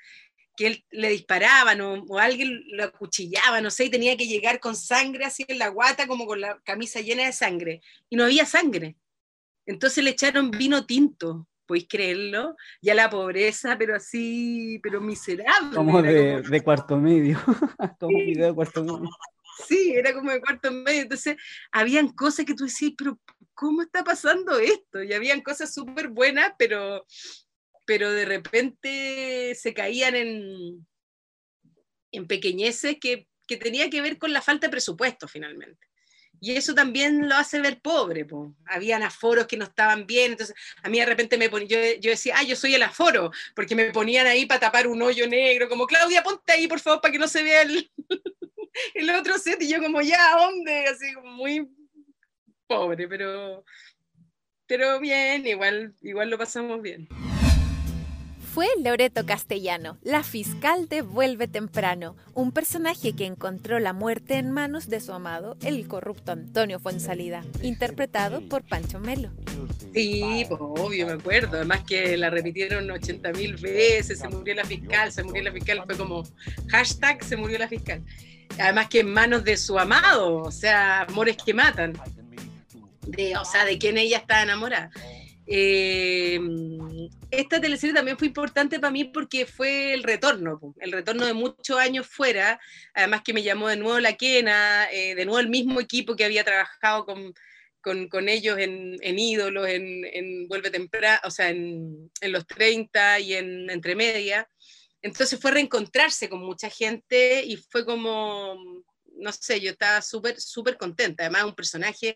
[0.57, 4.61] que él le disparaban o, o, alguien lo acuchillaba, no sé, y tenía que llegar
[4.61, 8.25] con sangre así en la guata, como con la camisa llena de sangre, y no
[8.25, 8.97] había sangre.
[9.67, 15.77] Entonces le echaron vino tinto, podéis creerlo, ya la pobreza, pero así, pero miserable.
[15.77, 16.49] Como de, como...
[16.49, 17.39] de cuarto medio,
[18.01, 18.25] como sí.
[18.25, 19.11] video de cuarto medio.
[19.69, 21.37] Sí, era como de cuarto medio, entonces
[21.71, 23.21] habían cosas que tú decías, pero
[23.55, 25.01] ¿cómo está pasando esto?
[25.01, 27.07] Y habían cosas súper buenas, pero
[27.87, 30.87] pero de repente se caían en,
[32.11, 35.90] en pequeñeces que, que tenía que ver con la falta de presupuesto finalmente.
[36.41, 38.25] Y eso también lo hace ver pobre.
[38.25, 38.55] Po.
[38.67, 42.11] Habían aforos que no estaban bien, entonces a mí de repente me ponía, yo, yo,
[42.11, 45.69] decía, ah, yo soy el aforo, porque me ponían ahí para tapar un hoyo negro,
[45.69, 47.91] como Claudia, ponte ahí por favor para que no se vea el,
[48.95, 50.87] el otro set, y yo como, ya, ¿dónde?
[50.87, 51.69] Así muy
[52.67, 53.65] pobre, pero,
[54.67, 57.09] pero bien, igual, igual lo pasamos bien.
[58.53, 64.51] Fue Loreto Castellano, la fiscal de Vuelve Temprano, un personaje que encontró la muerte en
[64.51, 69.31] manos de su amado, el corrupto Antonio Fuensalida, interpretado por Pancho Melo.
[69.95, 71.59] Sí, pues obvio, me acuerdo.
[71.59, 75.83] Además que la repitieron 80 mil veces, se murió la fiscal, se murió la fiscal,
[75.87, 76.25] fue como
[76.69, 78.03] hashtag se murió la fiscal.
[78.59, 81.93] Además que en manos de su amado, o sea, amores que matan.
[83.07, 84.91] De, o sea, de quien ella está enamorada.
[85.53, 86.39] Eh,
[87.33, 91.77] esta teleserie también fue importante para mí porque fue el retorno, el retorno de muchos
[91.77, 92.61] años fuera,
[92.95, 96.25] además que me llamó de nuevo la Quena, eh, de nuevo el mismo equipo que
[96.25, 97.35] había trabajado con,
[98.09, 103.19] con, ellos en, en Ídolos, en, en, Vuelve Temprano, o sea, en, en, los 30
[103.19, 104.49] y en Entre Media.
[105.03, 108.57] Entonces fue reencontrarse con mucha gente y fue como,
[109.17, 111.25] no sé, yo estaba súper, súper contenta.
[111.25, 112.15] Además, un personaje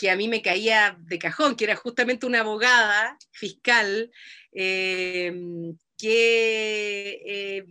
[0.00, 4.10] que a mí me caía de cajón, que era justamente una abogada fiscal
[4.50, 5.30] eh,
[5.98, 7.64] que, eh,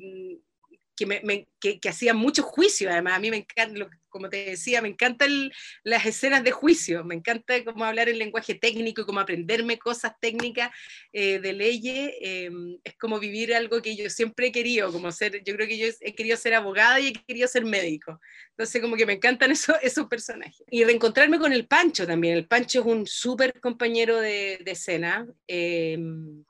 [0.96, 4.80] que, me, que, que, hacía mucho juicio, además, a mí me encanta, como te decía,
[4.82, 5.52] me encantan
[5.84, 10.14] las escenas de juicio, me encanta cómo hablar el lenguaje técnico y cómo aprenderme cosas
[10.22, 10.70] técnicas
[11.14, 12.52] eh, de leyes, eh,
[12.84, 15.88] es como vivir algo que yo siempre he querido, como ser, yo creo que yo
[16.02, 18.20] he querido ser abogada y he querido ser médico,
[18.60, 20.62] entonces como que me encantan eso, esos personajes.
[20.70, 25.98] Y reencontrarme con el Pancho también, el Pancho es un súper compañero de, escena, eh,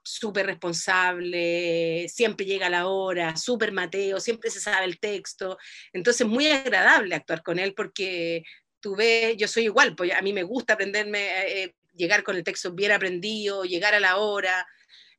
[0.02, 5.56] súper responsable, siempre llega a la hora, súper Mateo, siempre se sabe el texto,
[5.92, 8.42] entonces muy agradable actuar con él porque
[8.80, 12.34] tú ves, yo soy igual, pues a mí me gusta aprenderme, eh, eh, llegar con
[12.34, 14.66] el texto bien aprendido, llegar a la hora.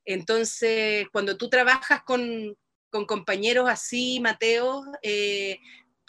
[0.03, 2.57] Entonces, cuando tú trabajas con,
[2.89, 5.57] con compañeros así, Mateo, eh,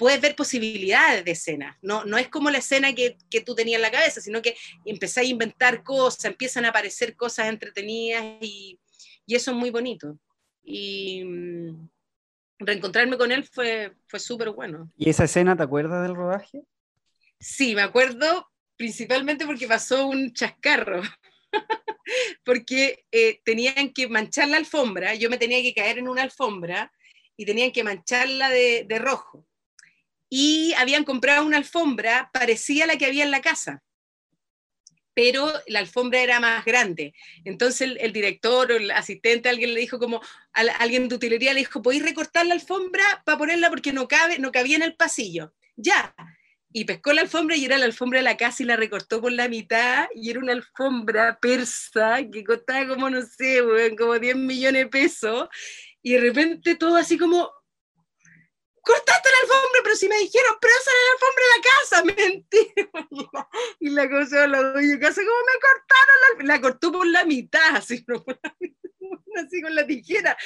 [0.02, 1.78] puedes ver posibilidades de escena.
[1.80, 4.56] No, no es como la escena que, que tú tenías en la cabeza, sino que
[4.84, 8.80] empezás a inventar cosas, empiezan a aparecer cosas entretenidas y,
[9.24, 10.18] y eso es muy bonito.
[10.64, 11.88] Y, mm,
[12.58, 14.90] reencontrarme con él fue, fue súper bueno.
[14.96, 16.62] ¿Y esa escena te acuerdas del rodaje?
[17.38, 21.00] Sí, me acuerdo principalmente porque pasó un chascarro.
[22.44, 26.92] porque eh, tenían que manchar la alfombra, yo me tenía que caer en una alfombra
[27.36, 29.46] y tenían que mancharla de, de rojo.
[30.34, 33.82] Y habían comprado una alfombra parecida a la que había en la casa
[35.14, 37.14] pero la alfombra era más grande.
[37.44, 41.82] Entonces el, director o el asistente, alguien le dijo como, alguien de utilería le dijo,
[41.82, 45.52] ¿podéis recortar la alfombra para ponerla porque no, cabe, no cabía en el pasillo?
[45.76, 46.14] Ya.
[46.72, 49.32] Y pescó la alfombra y era la alfombra de la casa y la recortó por
[49.32, 53.60] la mitad y era una alfombra persa que costaba como, no sé,
[53.98, 55.48] como 10 millones de pesos.
[56.02, 57.50] Y de repente todo así como,
[58.82, 62.04] cortaste la alfombra, pero si me dijeron, pero esa era la alfombra de la casa,
[63.08, 63.48] mentira.
[63.80, 67.76] Y la cosa la doña casa, como me cortaron la, la cortó por la mitad,
[67.76, 68.04] así,
[69.36, 70.36] así con la tijera,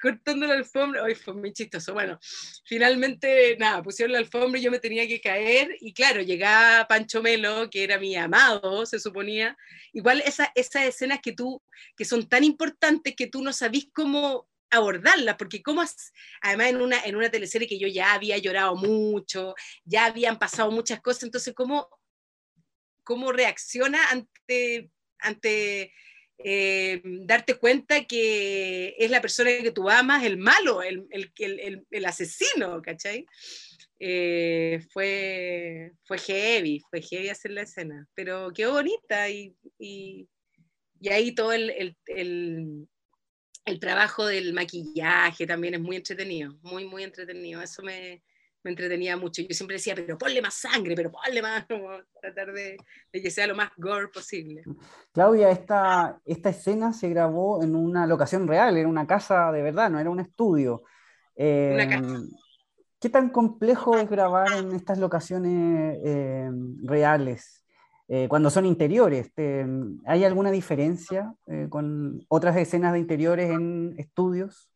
[0.00, 1.04] cortando la alfombra.
[1.04, 1.92] Ay, fue muy chistoso.
[1.92, 2.18] Bueno,
[2.64, 5.76] finalmente, nada, pusieron la alfombra y yo me tenía que caer.
[5.80, 9.56] Y claro, llegaba Pancho Melo, que era mi amado, se suponía.
[9.92, 11.62] Igual esa, esas escenas que tú,
[11.96, 15.82] que son tan importantes que tú no sabís cómo abordarla, porque como
[16.40, 20.70] además en una, en una teleserie que yo ya había llorado mucho, ya habían pasado
[20.70, 21.88] muchas cosas, entonces cómo,
[23.02, 25.92] cómo reacciona ante, ante
[26.38, 31.86] eh, darte cuenta que es la persona que tú amas, el malo, el, el, el,
[31.90, 33.26] el asesino, ¿cachai?
[34.00, 40.28] Eh, fue, fue heavy, fue heavy hacer la escena, pero quedó bonita y, y,
[41.00, 41.96] y ahí todo el,
[43.64, 47.62] el trabajo del maquillaje también es muy entretenido, muy, muy entretenido.
[47.62, 48.22] Eso me,
[48.62, 49.42] me entretenía mucho.
[49.42, 51.88] Yo siempre decía, pero ponle más sangre, pero ponle más, como
[52.20, 52.76] tratar de,
[53.12, 54.62] de, que sea lo más gore posible.
[55.12, 59.90] Claudia, esta, esta escena se grabó en una locación real, en una casa de verdad,
[59.90, 60.82] no era un estudio.
[61.36, 62.22] Eh, una casa.
[63.00, 66.50] ¿Qué tan complejo es grabar en estas locaciones eh,
[66.82, 67.63] reales?
[68.08, 69.30] Eh, cuando son interiores.
[70.06, 74.68] ¿Hay alguna diferencia eh, con otras escenas de interiores en estudios?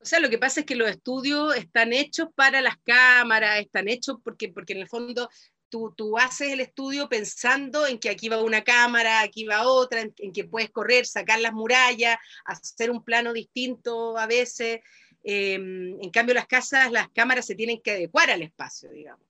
[0.00, 3.88] O sea, lo que pasa es que los estudios están hechos para las cámaras, están
[3.88, 5.30] hechos porque, porque en el fondo
[5.68, 10.00] tú, tú haces el estudio pensando en que aquí va una cámara, aquí va otra,
[10.00, 14.80] en, que puedes correr, sacar las murallas, hacer un plano distinto a veces.
[15.22, 19.24] Eh, en cambio, las casas, las cámaras se tienen que adecuar al espacio, digamos.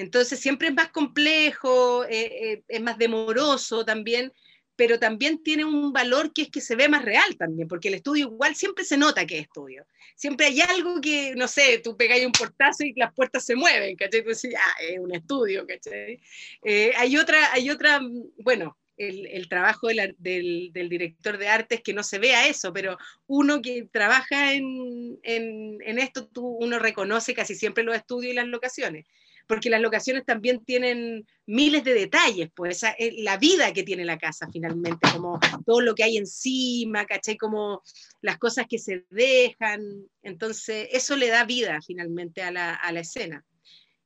[0.00, 4.32] Entonces siempre es más complejo, eh, eh, es más demoroso también,
[4.74, 7.94] pero también tiene un valor que es que se ve más real también, porque el
[7.94, 9.86] estudio igual siempre se nota que es estudio.
[10.16, 13.94] Siempre hay algo que, no sé, tú pegáis un portazo y las puertas se mueven,
[13.94, 14.22] ¿cachai?
[14.22, 16.18] Tú decís, ah, es un estudio, ¿cachai?
[16.64, 18.00] Eh, hay otra, hay otra,
[18.38, 23.62] bueno, el, trabajo del, director de arte es que no se vea eso, pero uno
[23.62, 29.06] que trabaja en, esto, tú, uno reconoce casi siempre los estudios y las locaciones,
[29.50, 32.82] porque las locaciones también tienen miles de detalles, pues
[33.16, 37.36] la vida que tiene la casa finalmente, como todo lo que hay encima, ¿cachai?
[37.36, 37.82] Como
[38.20, 43.00] las cosas que se dejan, entonces eso le da vida finalmente a la, a la
[43.00, 43.44] escena.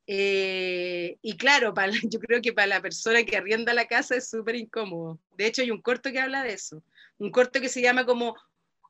[0.07, 4.31] Eh, y claro, para, yo creo que para la persona que arrienda la casa es
[4.31, 5.21] súper incómodo.
[5.37, 6.83] De hecho, hay un corto que habla de eso.
[7.19, 8.35] Un corto que se llama como,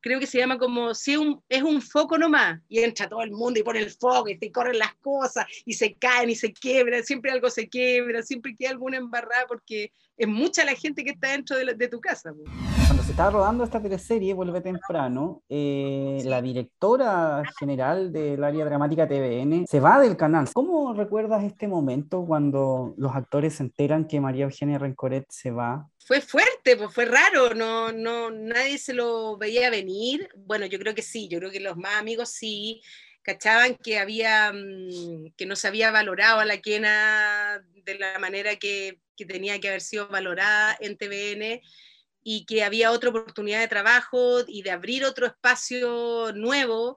[0.05, 3.31] creo que se llama como, si un, es un foco nomás, y entra todo el
[3.31, 6.53] mundo y pone el foco y te corren las cosas y se caen y se
[6.53, 11.11] quiebran, siempre algo se quiebra, siempre queda alguna embarrada porque es mucha la gente que
[11.11, 12.33] está dentro de, tu casa.
[12.87, 19.09] Cuando se estaba rodando esta teleserie, Vuelve Temprano, eh, la directora general del área dramática
[19.09, 20.48] TVN se va del canal.
[20.53, 25.88] ¿Cómo recuerdas este momento cuando los actores se enteran que María Eugenia Rencoret se va?
[25.98, 30.29] Fue fuerte, pues fue raro, no, no, nadie se lo veía venir.
[30.37, 32.83] Bueno, yo creo que sí, yo creo que los más amigos sí
[33.25, 38.57] cachaban que había mm, que no se había valorado a la quena de la manera
[38.57, 41.61] que, que, tenía que haber sido valorada en TVN
[42.23, 46.97] y que había otra oportunidad de trabajo y de abrir otro espacio nuevo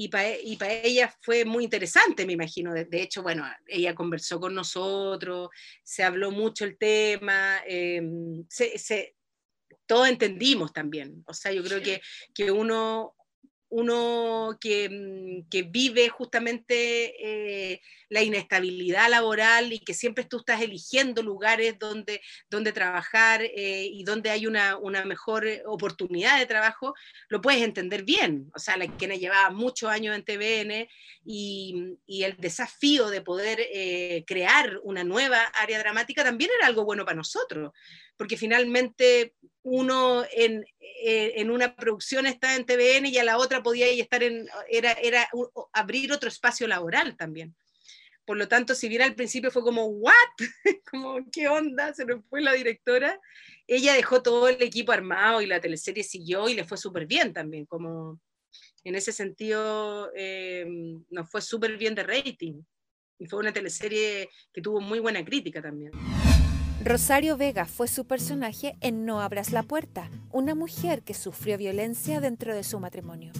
[0.00, 2.72] y para y ella fue muy interesante, me imagino.
[2.72, 5.48] De, hecho, bueno, ella conversó con nosotros,
[5.82, 9.16] se habló mucho el tema, em, se, se,
[9.86, 11.24] todos entendimos también.
[11.26, 12.00] O sea, yo creo que,
[12.32, 13.16] que uno,
[13.70, 20.62] uno que, mm, que vive justamente eh, la inestabilidad laboral y que siempre tú estás
[20.62, 26.94] eligiendo lugares donde, donde trabajar eh, y donde hay una, una, mejor oportunidad de trabajo,
[27.28, 28.50] lo puedes entender bien.
[28.54, 30.88] O sea, la que llevaba muchos años en TVN
[31.24, 36.84] y, y el desafío de poder eh, crear una nueva área dramática también era algo
[36.84, 37.72] bueno para nosotros,
[38.16, 39.34] porque finalmente
[39.68, 44.22] uno en, eh, en, una producción está en TVN y a la otra podía estar
[44.22, 45.28] en, era, era
[45.72, 47.54] abrir otro espacio laboral también.
[48.24, 50.12] Por lo tanto, si bien al principio fue como, ¿what?
[50.90, 51.94] como, ¿qué onda?
[51.94, 53.18] Se nos fue la directora.
[53.66, 57.32] Ella dejó todo el equipo armado y la teleserie siguió y le fue súper bien
[57.32, 57.64] también.
[57.64, 58.20] Como
[58.84, 60.66] en ese sentido, eh,
[61.08, 62.62] nos fue súper bien de rating.
[63.18, 65.92] Y fue una teleserie que tuvo muy buena crítica también.
[66.88, 72.18] Rosario Vega fue su personaje en No abras la puerta, una mujer que sufrió violencia
[72.18, 73.30] dentro de su matrimonio.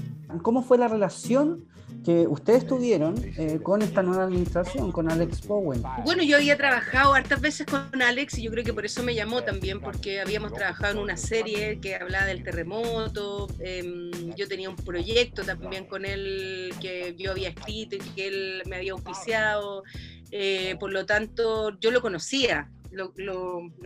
[0.42, 1.64] ¿Cómo fue la relación
[2.04, 5.82] que ustedes tuvieron eh, con esta nueva administración, con Alex Bowen?
[6.04, 9.14] Bueno, yo había trabajado hartas veces con Alex y yo creo que por eso me
[9.14, 14.68] llamó también, porque habíamos trabajado en una serie que hablaba del terremoto, em, yo tenía
[14.68, 19.84] un proyecto también con él que yo había escrito y que él me había auspiciado,
[20.30, 23.12] eh, por lo tanto yo lo conocía, lo,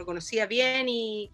[0.05, 1.31] conocía bien y,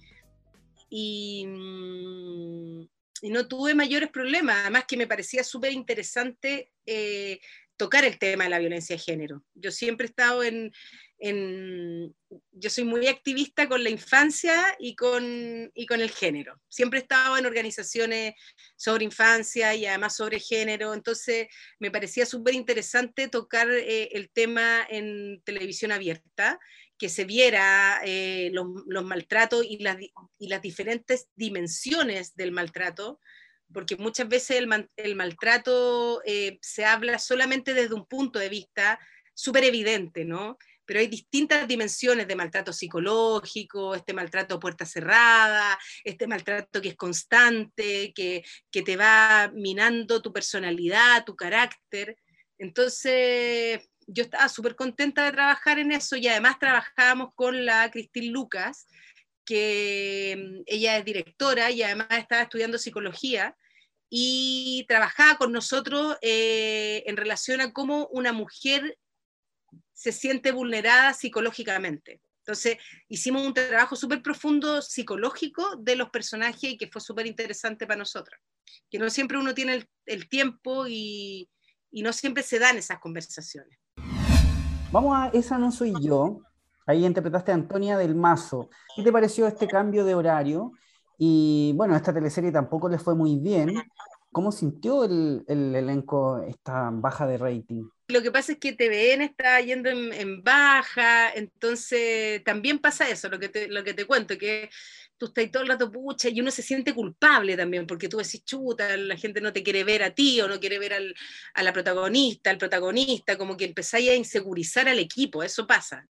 [1.47, 2.83] mm,
[3.23, 7.41] y, no tuve mayores problemas, además que me parecía súper interesante eh,
[7.77, 9.45] tocar el tema de la violencia de género.
[9.55, 10.73] Yo siempre he estado en,
[12.53, 16.61] yo soy muy activista con la infancia y con, y con el género.
[16.69, 18.35] Siempre he estado en organizaciones
[18.77, 24.87] sobre infancia y además sobre género, entonces me parecía súper interesante tocar eh, el tema
[24.89, 26.59] en televisión abierta
[26.99, 33.21] que se viera eh, los, maltratos y las, diferentes dimensiones del maltrato,
[33.73, 34.63] porque muchas veces
[34.97, 38.99] el, maltrato eh, se habla solamente desde un punto de vista
[39.33, 40.59] súper evidente, ¿no?
[40.85, 46.97] Pero hay distintas dimensiones de maltrato psicológico, este maltrato puerta cerrada, este maltrato que es
[46.97, 52.17] constante, que, que te va minando tu personalidad, tu carácter.
[52.57, 58.33] Entonces, yo estaba súper contenta de trabajar en eso y además trabajábamos con la Cristín
[58.33, 58.87] Lucas,
[59.45, 63.57] que mm, ella es directora y además estaba estudiando psicología
[64.11, 68.99] y trabajaba con nosotros eh, en relación a cómo una mujer
[69.93, 72.23] se siente vulnerada psicológicamente.
[72.39, 77.87] Entonces, hicimos un trabajo súper profundo psicológico de los personajes y que fue súper interesante
[77.87, 78.41] para nosotros.
[78.91, 81.51] Que no siempre uno tiene el, el tiempo y,
[81.91, 83.79] y no siempre se dan esas conversaciones.
[84.91, 86.41] Vamos a Esa no soy yo.
[86.87, 88.71] Ahí interpretaste a Antonia del Mazo.
[88.97, 90.73] ¿Qué te pareció este cambio de horario?
[91.19, 93.75] Y bueno, esta teleserie tampoco le fue muy bien.
[94.33, 97.85] ¿Cómo sintió el, elenco esta baja de rating?
[98.09, 103.39] Lo que pasa es que TVN está yendo en, baja, entonces también pasa eso, lo
[103.39, 104.71] que te, lo que te cuento, que
[105.19, 108.45] tú estás todo el rato pucha y uno se siente culpable también, porque tú decís
[108.45, 111.15] chuta, la gente no te quiere ver a ti o no quiere ver
[111.55, 116.07] a la protagonista, al protagonista, como que empezáis a insegurizar al equipo, eso pasa.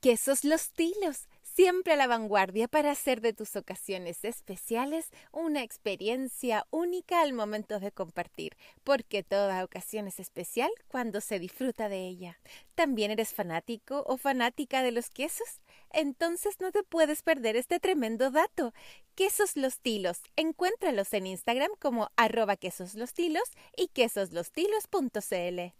[0.00, 1.26] Quesos los tilos
[1.56, 7.80] siempre a la vanguardia para hacer de tus ocasiones especiales una experiencia única al momento
[7.80, 12.38] de compartir, porque toda ocasión es especial cuando se disfruta de ella.
[12.74, 15.62] ¿También eres fanático o fanática de los quesos?
[15.90, 18.74] Entonces no te puedes perder este tremendo dato.
[19.14, 25.72] Quesos Los Tilos, encuéntralos en Instagram como arroba quesoslostilos y quesoslostilos.cl.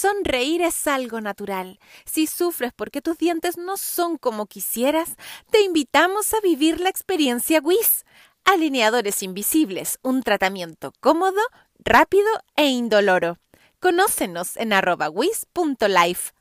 [0.00, 1.78] Sonreír es algo natural.
[2.06, 5.16] Si sufres porque tus dientes no son como quisieras,
[5.50, 8.06] te invitamos a vivir la experiencia WIS.
[8.46, 11.42] Alineadores invisibles, un tratamiento cómodo,
[11.78, 13.36] rápido e indoloro.
[13.78, 16.32] Conócenos en arroba wis.life.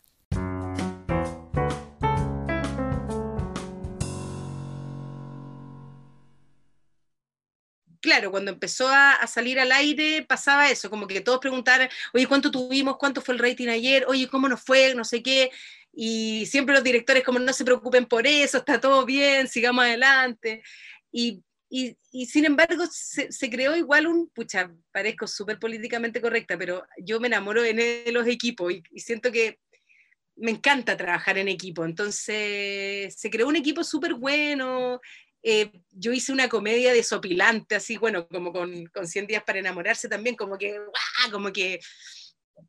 [8.02, 12.52] claro, cuando empezó a, salir al aire pasaba eso, como que todos preguntaban, oye, ¿cuánto
[12.52, 12.98] tuvimos?
[12.98, 14.06] ¿Cuánto fue el rating ayer?
[14.08, 14.94] Oye, ¿cómo nos fue?
[14.96, 15.52] No sé qué.
[15.94, 20.64] Y siempre los directores como no se preocupen por eso, está todo bien, sigamos adelante.
[21.12, 21.44] Y,
[22.26, 27.62] sin embargo se, creó igual un, pucha, parezco súper políticamente correcta, pero yo me enamoro
[27.62, 29.60] de los equipos y, y siento que
[30.40, 31.86] me encanta trabajar en equipo.
[31.86, 35.00] Entonces se creó un equipo súper bueno,
[35.44, 40.08] eh, yo hice una comedia desopilante, así, bueno, como con, con 100 días para enamorarse
[40.10, 40.80] también, como que,
[41.32, 41.80] como que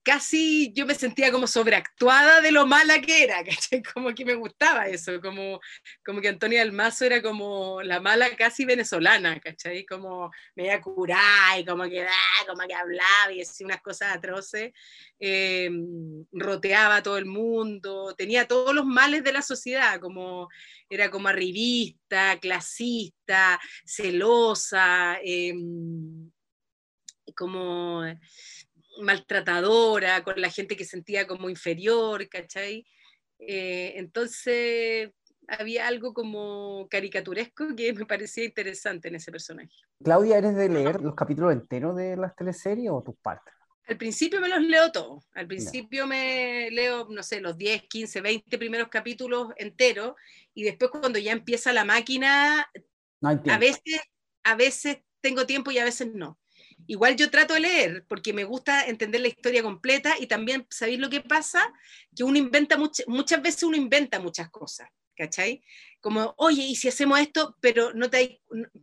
[0.03, 3.43] casi yo me sentía como sobreactuada de lo mala que era,
[3.95, 5.61] Como que me gustaba eso, como,
[6.05, 9.85] como que Antonia Almazo era como la mala casi venezolana, ¿cachai?
[9.85, 14.73] Como media curada y como que, ah, como que hablaba y decía unas cosas atroces,
[15.19, 20.49] em, roteaba a todo el mundo, tenía todos los males de la sociedad, como
[20.89, 26.31] era como arribista, clasista, celosa, em,
[27.37, 28.03] como
[29.01, 32.87] maltratadora, con la gente que sentía como inferior, ¿cachai?
[33.39, 35.11] Eh, entonces
[35.49, 39.75] había algo como caricaturesco que me parecía interesante en ese personaje.
[40.03, 43.53] Claudia, ¿eres de leer los capítulos enteros de las teleseries o tus partes?
[43.87, 45.29] Al principio me los leo todos.
[45.35, 50.15] Al principio me leo, no sé, los 10, 15, 20 primeros capítulos enteros
[50.55, 52.71] y después cuando ya empieza la máquina,
[53.23, 54.01] a veces,
[54.45, 56.39] a veces tengo tiempo y a veces no.
[56.91, 60.99] Igual yo trato de leer porque me gusta entender la historia completa y también, ¿sabéis
[60.99, 61.73] lo que pasa?
[62.17, 62.77] Que uno inventa,
[63.07, 65.63] muchas veces uno inventa muchas cosas, ¿cachai?
[66.01, 67.57] Como, oye, ¿y si hacemos esto?
[67.61, 68.41] Pero, no te,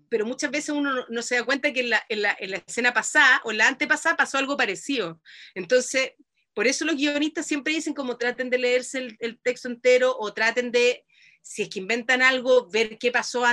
[0.07, 2.63] pero muchas veces uno no, se da cuenta que en la, en, la, en la,
[2.65, 5.21] escena pasada o en la antepasada pasó algo parecido.
[5.53, 6.13] Entonces,
[6.53, 10.71] por eso los guionistas siempre dicen como traten de leerse el, texto entero o traten
[10.71, 11.03] de,
[11.41, 13.43] si es que inventan algo, ver qué pasó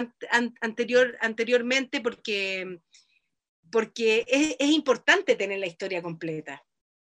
[0.61, 2.79] anterior, anteriormente, porque
[3.71, 6.65] porque es, importante tener la historia completa.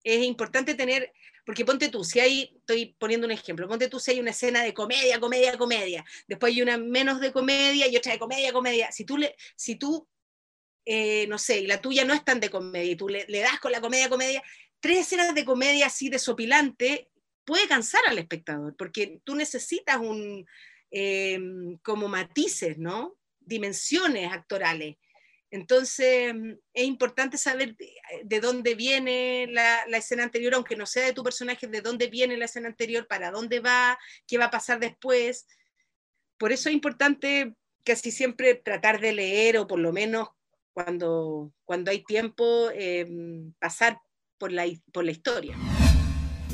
[0.03, 1.13] Es importante tener,
[1.45, 4.63] porque ponte tú, si hay, estoy poniendo un ejemplo, ponte tú si hay una escena
[4.63, 8.93] de comedia, comedia, comedia, después hay una menos de comedia y otra de comedia, comedia.
[8.93, 10.09] Si tú, le, si tú
[10.87, 13.61] eh, no sé, y la tuya no es tan de comedia, y tú le, das
[13.61, 14.43] con la comedia, comedia,
[14.81, 17.11] tres escenas de comedia así desopilante,
[17.45, 20.47] puede cansar al espectador, porque tú necesitas un,
[20.91, 21.39] eh,
[21.83, 23.17] como matices, ¿no?
[23.39, 24.97] Dimensiones actorales.
[25.51, 27.77] Entonces, mm, es importante saber
[28.25, 32.37] de, dónde viene la, escena anterior, aunque no sea de tu personaje, de dónde viene
[32.37, 35.47] la escena anterior, para dónde va, qué va a pasar después.
[36.39, 40.29] Por eso es importante casi siempre tratar de leer, o por lo menos
[40.73, 43.99] cuando, cuando hay tiempo, em, pasar
[44.39, 45.57] por la, por la historia.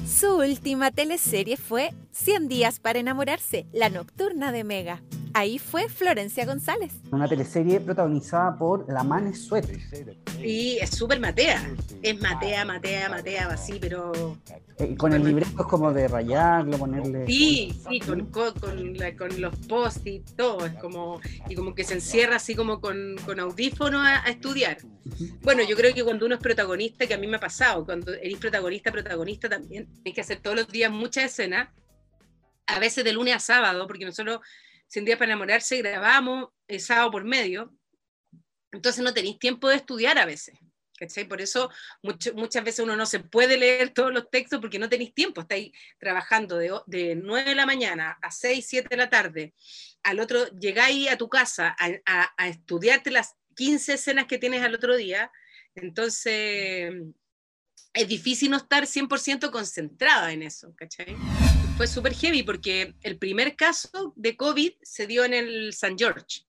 [0.06, 5.02] Su última teleserie fue 100 días para enamorarse, la nocturna de Mega.
[5.38, 6.94] Ahí fue Florencia González.
[7.10, 9.78] Una teleserie protagonizada por la Mane Suete.
[10.42, 11.74] Y es súper Matea.
[12.00, 14.38] Es Matea, Matea, Matea, así, pero.
[14.78, 17.26] Eh, con el libreto es como de rayarlo, ponerle.
[17.26, 20.64] Sí, sí, con, con, con, los post y todo.
[20.64, 21.20] Es como.
[21.50, 24.78] Y como que se encierra así como con, con audífonos a, estudiar.
[25.42, 28.10] Bueno, yo creo que cuando uno es protagonista, que a mí me ha pasado, cuando
[28.14, 31.68] eres protagonista, protagonista también, hay que hacer todos los días muchas escenas.
[32.68, 34.40] A veces de lunes a sábado, porque nosotros
[34.88, 37.74] 100 días para enamorarse, grabamos el sábado por medio,
[38.72, 40.54] entonces no tenéis tiempo de estudiar a veces.
[40.98, 41.26] ¿cachai?
[41.26, 41.70] Por eso
[42.02, 45.72] muchas veces uno no se puede leer todos los textos porque no tenéis tiempo, estáis
[45.98, 49.54] trabajando de, de 9 de la mañana a 6, 7 de la tarde,
[50.02, 54.74] al otro llegáis a tu casa a, a, estudiarte las 15 escenas que tienes al
[54.74, 55.30] otro día,
[55.74, 56.92] entonces
[57.92, 61.16] es difícil no estar 100% concentrada en eso, ¿cachai?
[61.76, 66.42] Fue súper heavy porque el primer caso de COVID se dio en el San George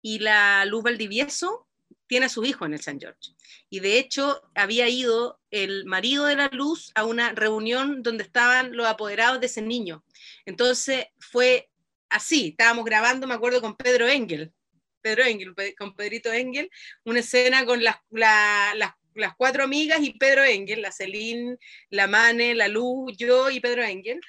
[0.00, 1.66] y la Luz Valdivieso
[2.06, 3.32] tiene a su hijo en el San George.
[3.70, 8.76] Y de hecho había ido el marido de la luz a una reunión donde estaban
[8.76, 10.04] los apoderados de ese niño.
[10.46, 11.68] Entonces fue
[12.08, 14.52] así, estábamos grabando, me acuerdo, con Pedro Engel,
[15.00, 16.70] Pedro Engel, con Pedrito Engel,
[17.04, 21.58] una escena con las, las, las cuatro amigas y Pedro Engel, la Celine,
[21.90, 24.20] la Mane, la Luz, yo y Pedro Engel.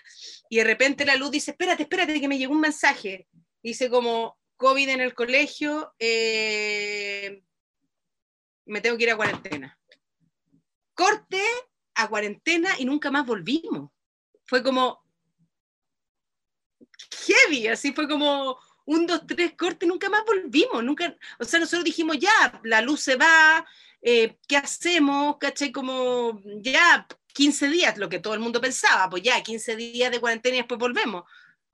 [0.50, 3.28] Y de repente la Luz dice, espérate, espérate, que me llegó un mensaje.
[3.62, 7.42] Dice como, COVID en el colegio, eh,
[8.66, 9.80] me tengo que ir a cuarentena.
[10.94, 11.42] Corte
[11.96, 13.90] a cuarentena y nunca más volvimos.
[14.46, 15.02] Fue como
[17.26, 21.84] heavy, así fue como un, dos, tres cortes, nunca más volvimos, nunca, o sea, nosotros
[21.84, 23.66] dijimos, ya, la luz se va,
[24.02, 25.38] eh, ¿qué hacemos?
[25.40, 25.72] ¿Caché?
[25.72, 30.20] Como, ya, 15 días, lo que todo el mundo pensaba, pues ya, 15 días de
[30.20, 31.24] cuarentena y después volvemos.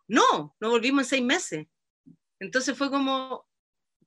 [0.07, 1.67] No, no volvimos en seis meses.
[2.39, 3.47] Entonces fue como,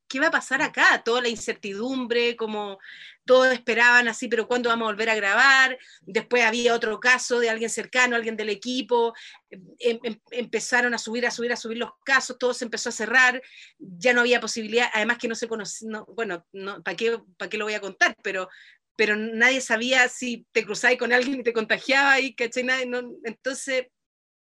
[0.09, 1.03] ¿qué va a pasar acá?
[1.05, 2.79] Toda la incertidumbre, como
[3.25, 5.79] todos esperaban así, pero ¿cuándo vamos a volver a grabar?
[6.01, 9.13] Después había otro caso de alguien cercano, alguien del equipo,
[9.51, 12.93] em, em, empezaron a subir, a subir, a subir los casos, todo se empezó a
[12.93, 13.43] cerrar,
[13.79, 16.47] ya no había posibilidad, además que no se conocía, bueno,
[16.83, 18.17] ¿para qué, ¿para qué lo voy a contar?
[18.23, 18.49] Pero,
[18.97, 22.35] pero nadie sabía si te cruzáis con alguien y te contagiaba y.
[22.65, 22.91] Nadie,
[23.25, 23.87] entonces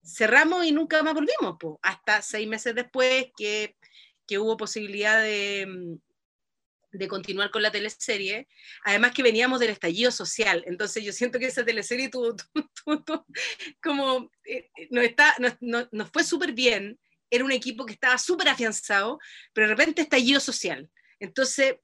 [0.04, 3.76] cerramos y nunca más volvimos, hasta seis meses después que
[4.26, 5.98] que hubo posibilidad de,
[6.92, 8.48] de continuar con la teleserie,
[8.84, 12.34] además que veníamos del estallido social, entonces yo siento que esa teleserie tuvo,
[13.82, 16.98] como, eh, nos, está, nos fue súper bien,
[17.30, 19.18] era un equipo que estaba súper afianzado,
[19.52, 20.88] pero de repente estallido social.
[21.18, 21.80] Entonces, eh,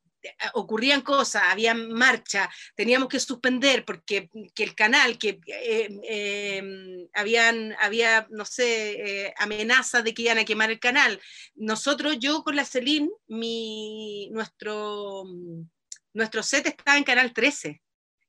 [0.54, 7.74] ocurrían cosas, había marcha, teníamos que suspender porque que el canal, que eh, em, habían,
[7.80, 11.20] había, no sé, eh, amenazas de que iban a quemar el canal.
[11.54, 15.24] Nosotros, yo con la Celine, mi, nuestro,
[16.14, 17.80] nuestro set estaba en Canal 13.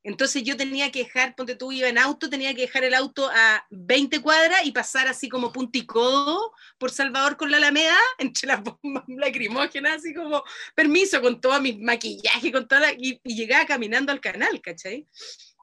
[0.04, 3.30] Entonces yo tenía que dejar, ponte tú, iba en auto, tenía que dejar el auto
[3.34, 8.62] a 20 cuadras y pasar así como punticodo por Salvador con la Alameda, entre las
[8.62, 10.44] bombas lacrimógenas, así como,
[10.76, 15.08] permiso, con todo mi maquillaje, con toda y, llegaba caminando al canal, ¿cachai?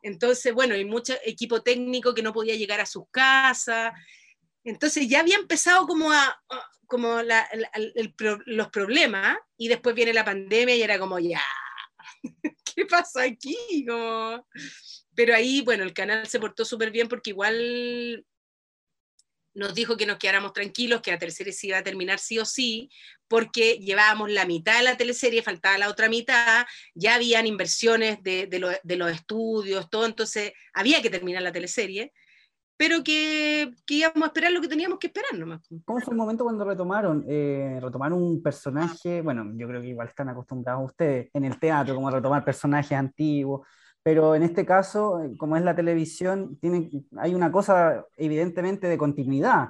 [0.03, 3.93] Entonces, bueno, y mucho equipo técnico que no podía llegar a sus casas.
[4.65, 6.43] Entonces ya había empezado como a,
[6.87, 7.21] como
[8.47, 11.43] los problemas y después viene la pandemia y era como ya,
[12.81, 13.57] ¿qué pasa aquí?
[15.15, 18.25] Pero ahí, bueno, el canal se portó súper bien porque igual
[19.53, 22.47] nos dijo que nos quedáramos tranquilos, que la teleserie se iba a terminar sí o
[22.47, 22.89] sí,
[23.29, 26.65] porque llevábamos la mitad de la teleserie, faltaba la otra mitad,
[26.95, 32.13] ya habían inversiones de, de los estudios, todo, entonces había que terminar la teleserie
[32.81, 35.61] pero que, que, íbamos a esperar lo que teníamos que esperar nomás.
[35.85, 37.27] ¿Cómo fue el momento cuando retomaron?
[37.29, 41.95] Eh, retomaron un personaje, bueno, yo creo que igual están acostumbrados ustedes en el teatro,
[41.95, 43.69] como a retomar personajes antiguos,
[44.03, 48.97] pero en este caso, eh, como es la televisión, tiene, hay una cosa evidentemente de
[48.97, 49.69] continuidad,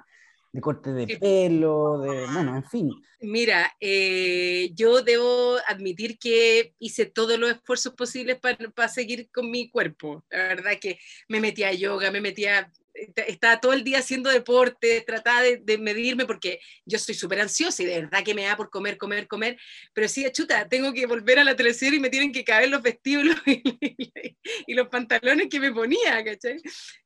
[0.53, 2.91] de corte de pelo, de, bueno, en fin.
[3.23, 9.69] Mira, eh, yo debo admitir que hice todos los esfuerzos posibles para, seguir con mi
[9.69, 10.25] cuerpo.
[10.31, 10.99] La verdad que
[11.29, 16.27] me metía a yoga, me metía estaba todo el día haciendo deporte, trataba de, medirme
[16.27, 19.59] porque yo soy súper ansiosa y de verdad que me da por comer, comer, comer,
[19.93, 22.83] pero decía, chuta, tengo que volver a la televisión y me tienen que caber los
[22.83, 26.61] vestidos y, los pantalones que me ponía, ¿cachai?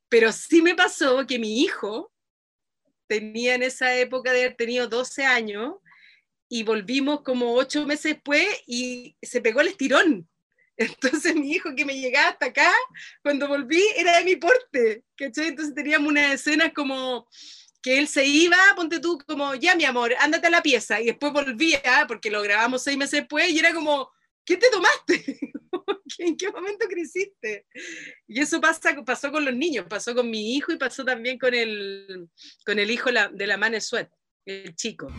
[0.08, 2.12] Pero sí me pasó que mi hijo
[3.06, 5.74] tenía en esa época de haber tenido 12 años
[6.48, 10.28] y volvimos como ocho meses después y se pegó el estirón
[10.76, 12.72] entonces mi hijo que me llegaba hasta acá,
[13.22, 15.48] cuando volví, era de mi porte, ¿cachai?
[15.48, 17.28] Entonces teníamos una escena como
[17.82, 21.06] que él se iba, ponte tú como, ya mi amor, ándate a la pieza, y
[21.06, 24.10] después volvía, porque lo grabamos seis meses después, y era como,
[24.44, 25.38] ¿qué te tomaste?
[26.18, 27.66] ¿En qué momento creciste?
[28.26, 31.54] Y eso pasa, pasó con los niños, pasó con mi hijo y pasó también con
[31.54, 32.28] el,
[32.64, 34.10] con el hijo de la Mane Sweat,
[34.46, 35.12] el chico.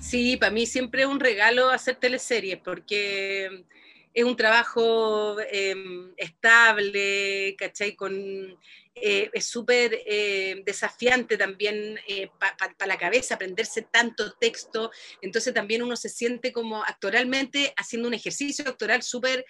[0.00, 3.66] Sí, para mí siempre es un regalo hacer teleseries, porque
[4.14, 7.94] es un trabajo em, estable, ¿cachai?
[7.94, 8.58] Con,
[8.94, 14.90] eh, es súper eh, desafiante también eh, para la cabeza aprenderse tanto texto,
[15.22, 19.44] entonces también uno se siente como actoralmente haciendo un ejercicio actoral súper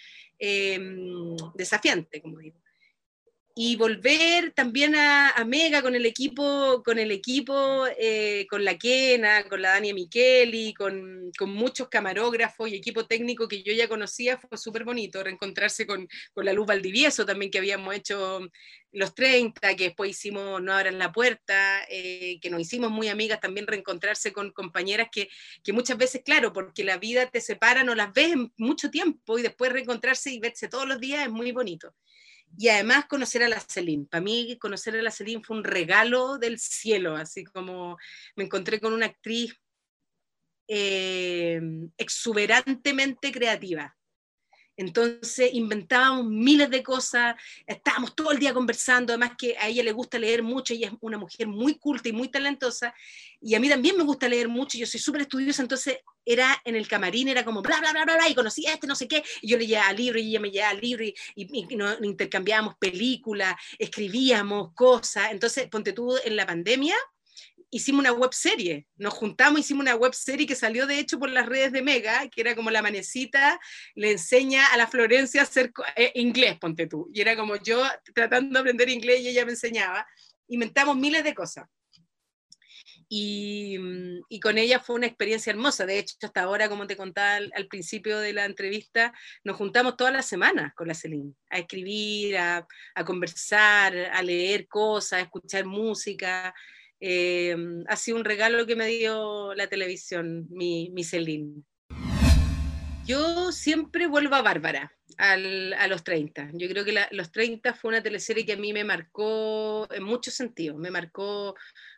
[1.55, 2.61] desafiante, como digo.
[3.55, 9.45] Y volver también a, Mega con el equipo, con el equipo, eh, con la Kena,
[9.49, 14.39] con la Dania Micheli, con, con, muchos camarógrafos y equipo técnico que yo ya conocía,
[14.39, 18.41] fue súper bonito reencontrarse con, con, la Luz Valdivieso también que habíamos hecho
[18.93, 23.41] los 30, que después hicimos No abran la puerta, eh, que nos hicimos muy amigas,
[23.41, 25.29] también reencontrarse con compañeras que,
[25.63, 29.43] que muchas veces, claro, porque la vida te separa, no las ves mucho tiempo y
[29.43, 31.95] después reencontrarse y verse todos los días es muy bonito
[32.57, 34.07] y además conocer a la Celine.
[34.07, 37.99] Para mí conocer a la Celine fue un regalo del cielo, así como
[38.37, 39.55] me encontré con una actriz
[40.69, 41.61] eh,
[41.97, 43.97] exuberantemente creativa.
[44.77, 49.93] Entonces inventábamos miles de cosas, estábamos todo el día conversando, además que a ella le
[49.93, 52.95] gusta leer mucho, ella es una mujer muy culta y muy talentosa,
[53.41, 56.75] y a mí también me gusta leer mucho, yo soy súper estudiosa, entonces era en
[56.75, 59.07] el camarín, era como bla, bla, bla, bla, bla, y conocía a este no sé
[59.09, 62.77] qué, y yo le llevaba libro y ella me llevaba libro, y, y, nos intercambiábamos
[62.77, 66.97] películas, escribíamos cosas, entonces ponte tú en la pandemia,
[67.73, 71.31] hicimos una web serie, nos juntamos, hicimos una web serie que salió de hecho por
[71.31, 73.59] las redes de Mega, que era como la manecita
[73.95, 77.83] le enseña a la Florencia a hacer eh, inglés, ponte tú, y era como yo
[78.15, 80.07] tratando de aprender inglés y ella me enseñaba,
[80.49, 81.67] inventamos miles de cosas.
[83.09, 83.79] Y,
[84.31, 85.85] y, con ella fue una experiencia hermosa.
[85.85, 89.13] De hecho, hasta ahora, como te contaba al, principio de la entrevista,
[89.45, 94.67] nos juntamos todas las semanas con la Celine, a escribir, a, a conversar, a leer
[94.67, 96.55] cosas, a escuchar música.
[97.05, 97.57] Eh,
[97.89, 101.65] ha sido un regalo que me dio la televisión, mi, mi Celine.
[103.05, 106.51] Yo siempre vuelvo a Bárbara, al, a los 30.
[106.53, 110.35] Yo creo que los 30 fue una teleserie que a mí me marcó en muchos
[110.35, 110.79] sentidos.
[110.79, 111.57] Me marcó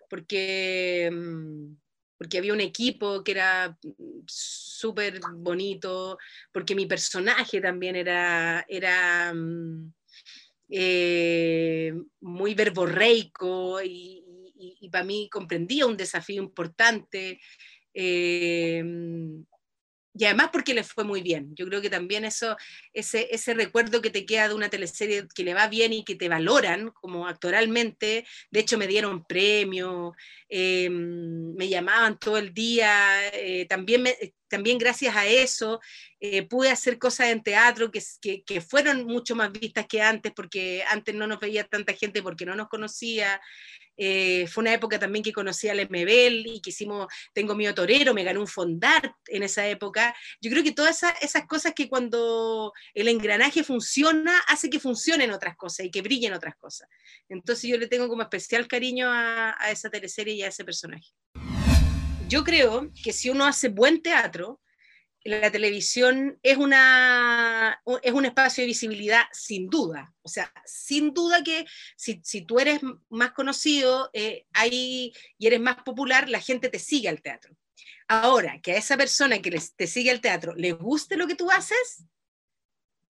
[0.08, 1.76] porque, mm,
[2.16, 3.78] porque había un equipo que era
[4.26, 6.16] súper bonito,
[6.50, 9.92] porque mi personaje también era, era mm,
[10.70, 11.92] eh,
[12.22, 14.23] muy verborreico y,
[14.80, 17.40] y, para mí comprendía un desafío importante.
[17.92, 18.82] Eh,
[20.16, 21.52] y además porque le fue muy bien.
[21.56, 22.56] Yo creo que también eso,
[22.92, 26.14] ese, ese recuerdo que te queda de una teleserie que le va bien y que
[26.14, 30.14] te valoran como actoralmente, de hecho me dieron premio,
[30.48, 34.04] eh, me llamaban todo el día, eh, también,
[34.46, 35.80] también gracias a eso
[36.48, 38.00] pude hacer cosas en teatro que,
[38.46, 42.46] que, fueron mucho más vistas que antes, porque antes no nos veía tanta gente porque
[42.46, 43.42] no nos conocía.
[43.96, 48.14] Eh, fue una época también que conocí al MBL y que hicimos Tengo Mío Torero,
[48.14, 50.14] me ganó un fondar en esa época.
[50.40, 55.56] Yo creo que todas esas, cosas que cuando el engranaje funciona, hace que funcionen otras
[55.56, 56.88] cosas y que brillen otras cosas.
[57.28, 61.08] Entonces yo le tengo como especial cariño a, a esa teleserie y a ese personaje.
[62.28, 64.60] Yo creo que si uno hace buen teatro,
[65.24, 70.14] la televisión es, una, es un espacio de visibilidad sin duda.
[70.22, 71.64] O sea, sin duda que
[71.96, 77.08] si, si tú eres más conocido eh, y eres más popular, la gente te sigue
[77.08, 77.56] al teatro.
[78.06, 81.50] Ahora, que a esa persona que te sigue al teatro le guste lo que tú
[81.50, 82.04] haces,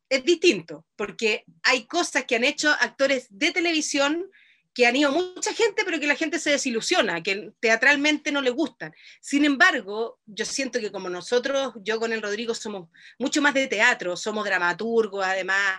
[0.08, 4.30] es distinto, porque hay cosas que han hecho actores de televisión
[4.74, 8.50] que han ido mucha gente, pero que la gente se desilusiona, que teatralmente no le
[8.50, 8.92] gustan.
[9.20, 13.68] Sin embargo, yo siento que como nosotros, yo con el Rodrigo somos mucho más de
[13.68, 15.78] teatro, somos dramaturgos, además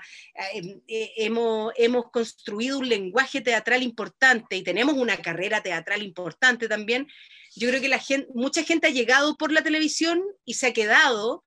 [0.54, 6.70] eh, eh, hemos, hemos construido un lenguaje teatral importante y tenemos una carrera teatral importante
[6.70, 7.06] también.
[7.54, 10.74] Yo creo que la gente, mucha gente ha llegado por la televisión y se ha
[10.74, 11.44] quedado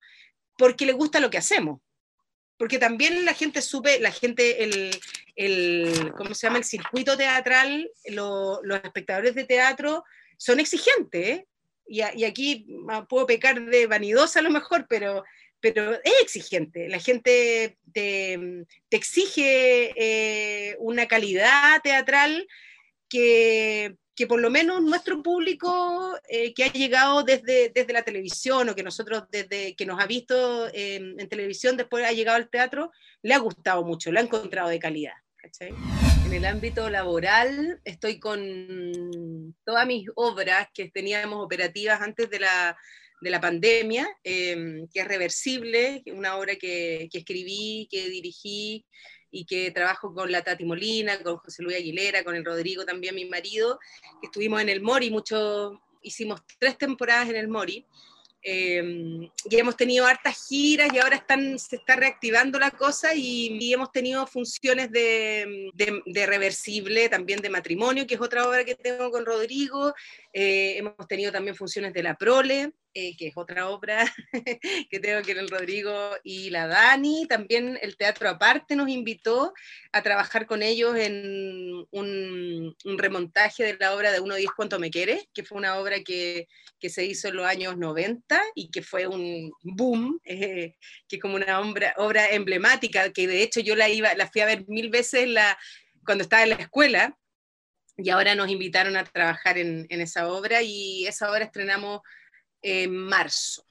[0.59, 1.81] porque le gusta lo que hacemos
[2.59, 4.91] porque también la gente supe, la gente, el,
[5.39, 6.59] el ¿cómo se llama?
[6.59, 10.05] El circuito teatral, los espectadores de teatro
[10.37, 11.47] son exigentes, ¿eh?
[11.87, 12.67] y, aquí
[13.09, 15.25] puedo pecar de vanidosa a lo mejor, pero,
[15.61, 16.89] pero es exigente.
[16.89, 22.47] La gente te, te exige eh, una calidad teatral
[23.09, 28.69] que, que por lo menos nuestro público eh, que ha llegado desde, desde la televisión
[28.69, 32.91] o que nosotros desde que nos ha visto en televisión después ha llegado al teatro,
[33.23, 35.15] le ha gustado mucho, lo ha encontrado de calidad.
[36.27, 42.77] En el ámbito laboral estoy con todas mis obras que teníamos operativas antes de la,
[43.21, 48.85] de la pandemia, em, que es Reversible, una obra que, escribí, que dirigí
[49.31, 53.15] y que trabajo con la Tati Molina, con José Luis Aguilera, con el Rodrigo también,
[53.15, 53.79] mi marido,
[54.21, 57.87] que estuvimos en el Mori, mucho, hicimos tres temporadas en el Mori,
[58.43, 63.73] eh, y hemos tenido hartas giras y ahora están, se está reactivando la cosa y,
[63.73, 69.11] hemos tenido funciones de, de, reversible, también de matrimonio, que es otra obra que tengo
[69.11, 69.95] con Rodrigo,
[70.33, 74.13] eh, hemos tenido también funciones de la prole, eh, que es otra obra
[74.91, 77.27] que tengo que el Rodrigo y la Dani.
[77.29, 79.53] También el Teatro Aparte nos invitó
[79.93, 84.91] a trabajar con ellos en un, remontaje de la obra de Uno Diez Cuánto Me
[84.91, 86.49] Quiere, que fue una obra que,
[86.81, 90.75] que, se hizo en los años 90 y que fue un boom, eh,
[91.09, 94.41] que es como una obra, obra emblemática, que de hecho yo la, iba, la fui
[94.41, 95.59] a ver mil veces la,
[96.05, 97.17] cuando estaba en la escuela.
[98.01, 102.01] Y ahora nos invitaron a trabajar en, en esa obra y esa obra estrenamos
[102.63, 103.69] en marzo.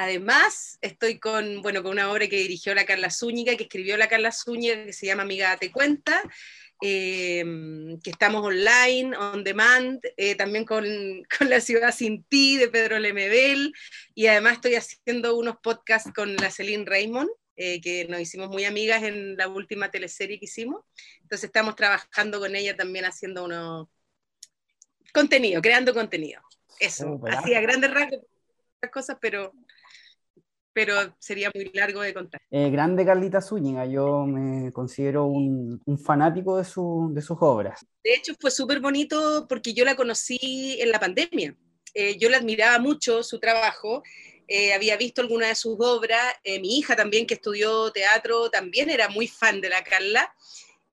[0.00, 4.08] Además, estoy con, bueno, con una obra que dirigió la Carla Zúñiga, que escribió la
[4.08, 6.22] Carla Zúñiga, que se llama Amiga Te Cuenta,
[6.80, 10.84] em, que estamos online, on demand, eh, también con,
[11.38, 13.72] con, La Ciudad Sin Ti, de Pedro Lemebel,
[14.14, 18.64] y además estoy haciendo unos podcasts con la Celine Raymond, eh, que nos hicimos muy
[18.66, 20.84] amigas en la última teleserie que hicimos,
[21.22, 23.88] entonces estamos trabajando con ella también haciendo unos
[25.12, 26.40] contenido, creando contenido.
[26.80, 28.20] Eso, hacía grandes rasgos
[28.92, 29.52] cosas, pero,
[30.72, 32.40] pero sería muy largo de contar.
[32.50, 37.84] Eh, grande Carlita Zúñiga, yo me considero un, un fanático de, su, de, sus obras.
[38.04, 41.56] De hecho, fue súper bonito porque yo la conocí en la pandemia.
[41.94, 44.02] Eh, yo la admiraba mucho, su trabajo,
[44.46, 49.08] eh, había visto alguna de sus obras, mi hija también que estudió teatro también era
[49.08, 50.32] muy fan de la Carla,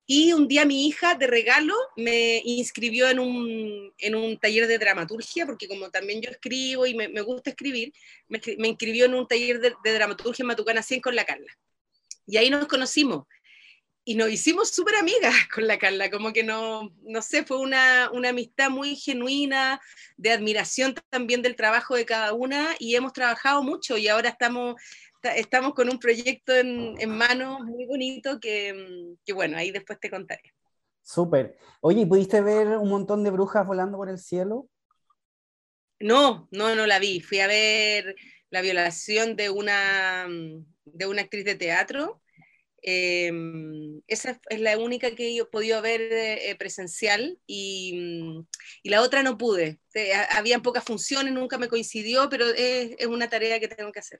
[0.07, 4.77] y un día mi hija de regalo me inscribió en un, en un taller de
[4.77, 7.91] dramaturgia, porque como también yo escribo y me, me gusta escribir,
[8.27, 11.51] me, me, inscribió en un taller de, dramaturgia en Matucana 100 con la Carla.
[12.27, 13.25] Y ahí nos conocimos.
[14.07, 18.11] Y nos hicimos súper amigas con la Carla, como que no, no sé, fue una,
[18.13, 19.81] una amistad muy genuina,
[20.17, 24.75] de admiración también del trabajo de cada una, y hemos trabajado mucho y ahora estamos
[25.31, 30.09] estamos con un proyecto en, en mano muy bonito que, que, bueno, ahí después te
[30.09, 30.53] contaré.
[31.01, 31.57] Súper.
[31.81, 34.67] Oye, ¿pudiste ver un montón de brujas volando por el cielo?
[35.99, 37.21] No, no, no la vi.
[37.21, 38.15] Fui a ver
[38.49, 40.27] la violación de una,
[40.85, 42.21] de una actriz de teatro.
[42.81, 43.31] Eh,
[44.07, 48.45] esa es la única que yo he podido ver eh, presencial y,
[48.83, 49.79] y, la otra no pude.
[50.31, 54.19] Habían pocas funciones, nunca me coincidió, pero es, es una tarea que tengo que hacer.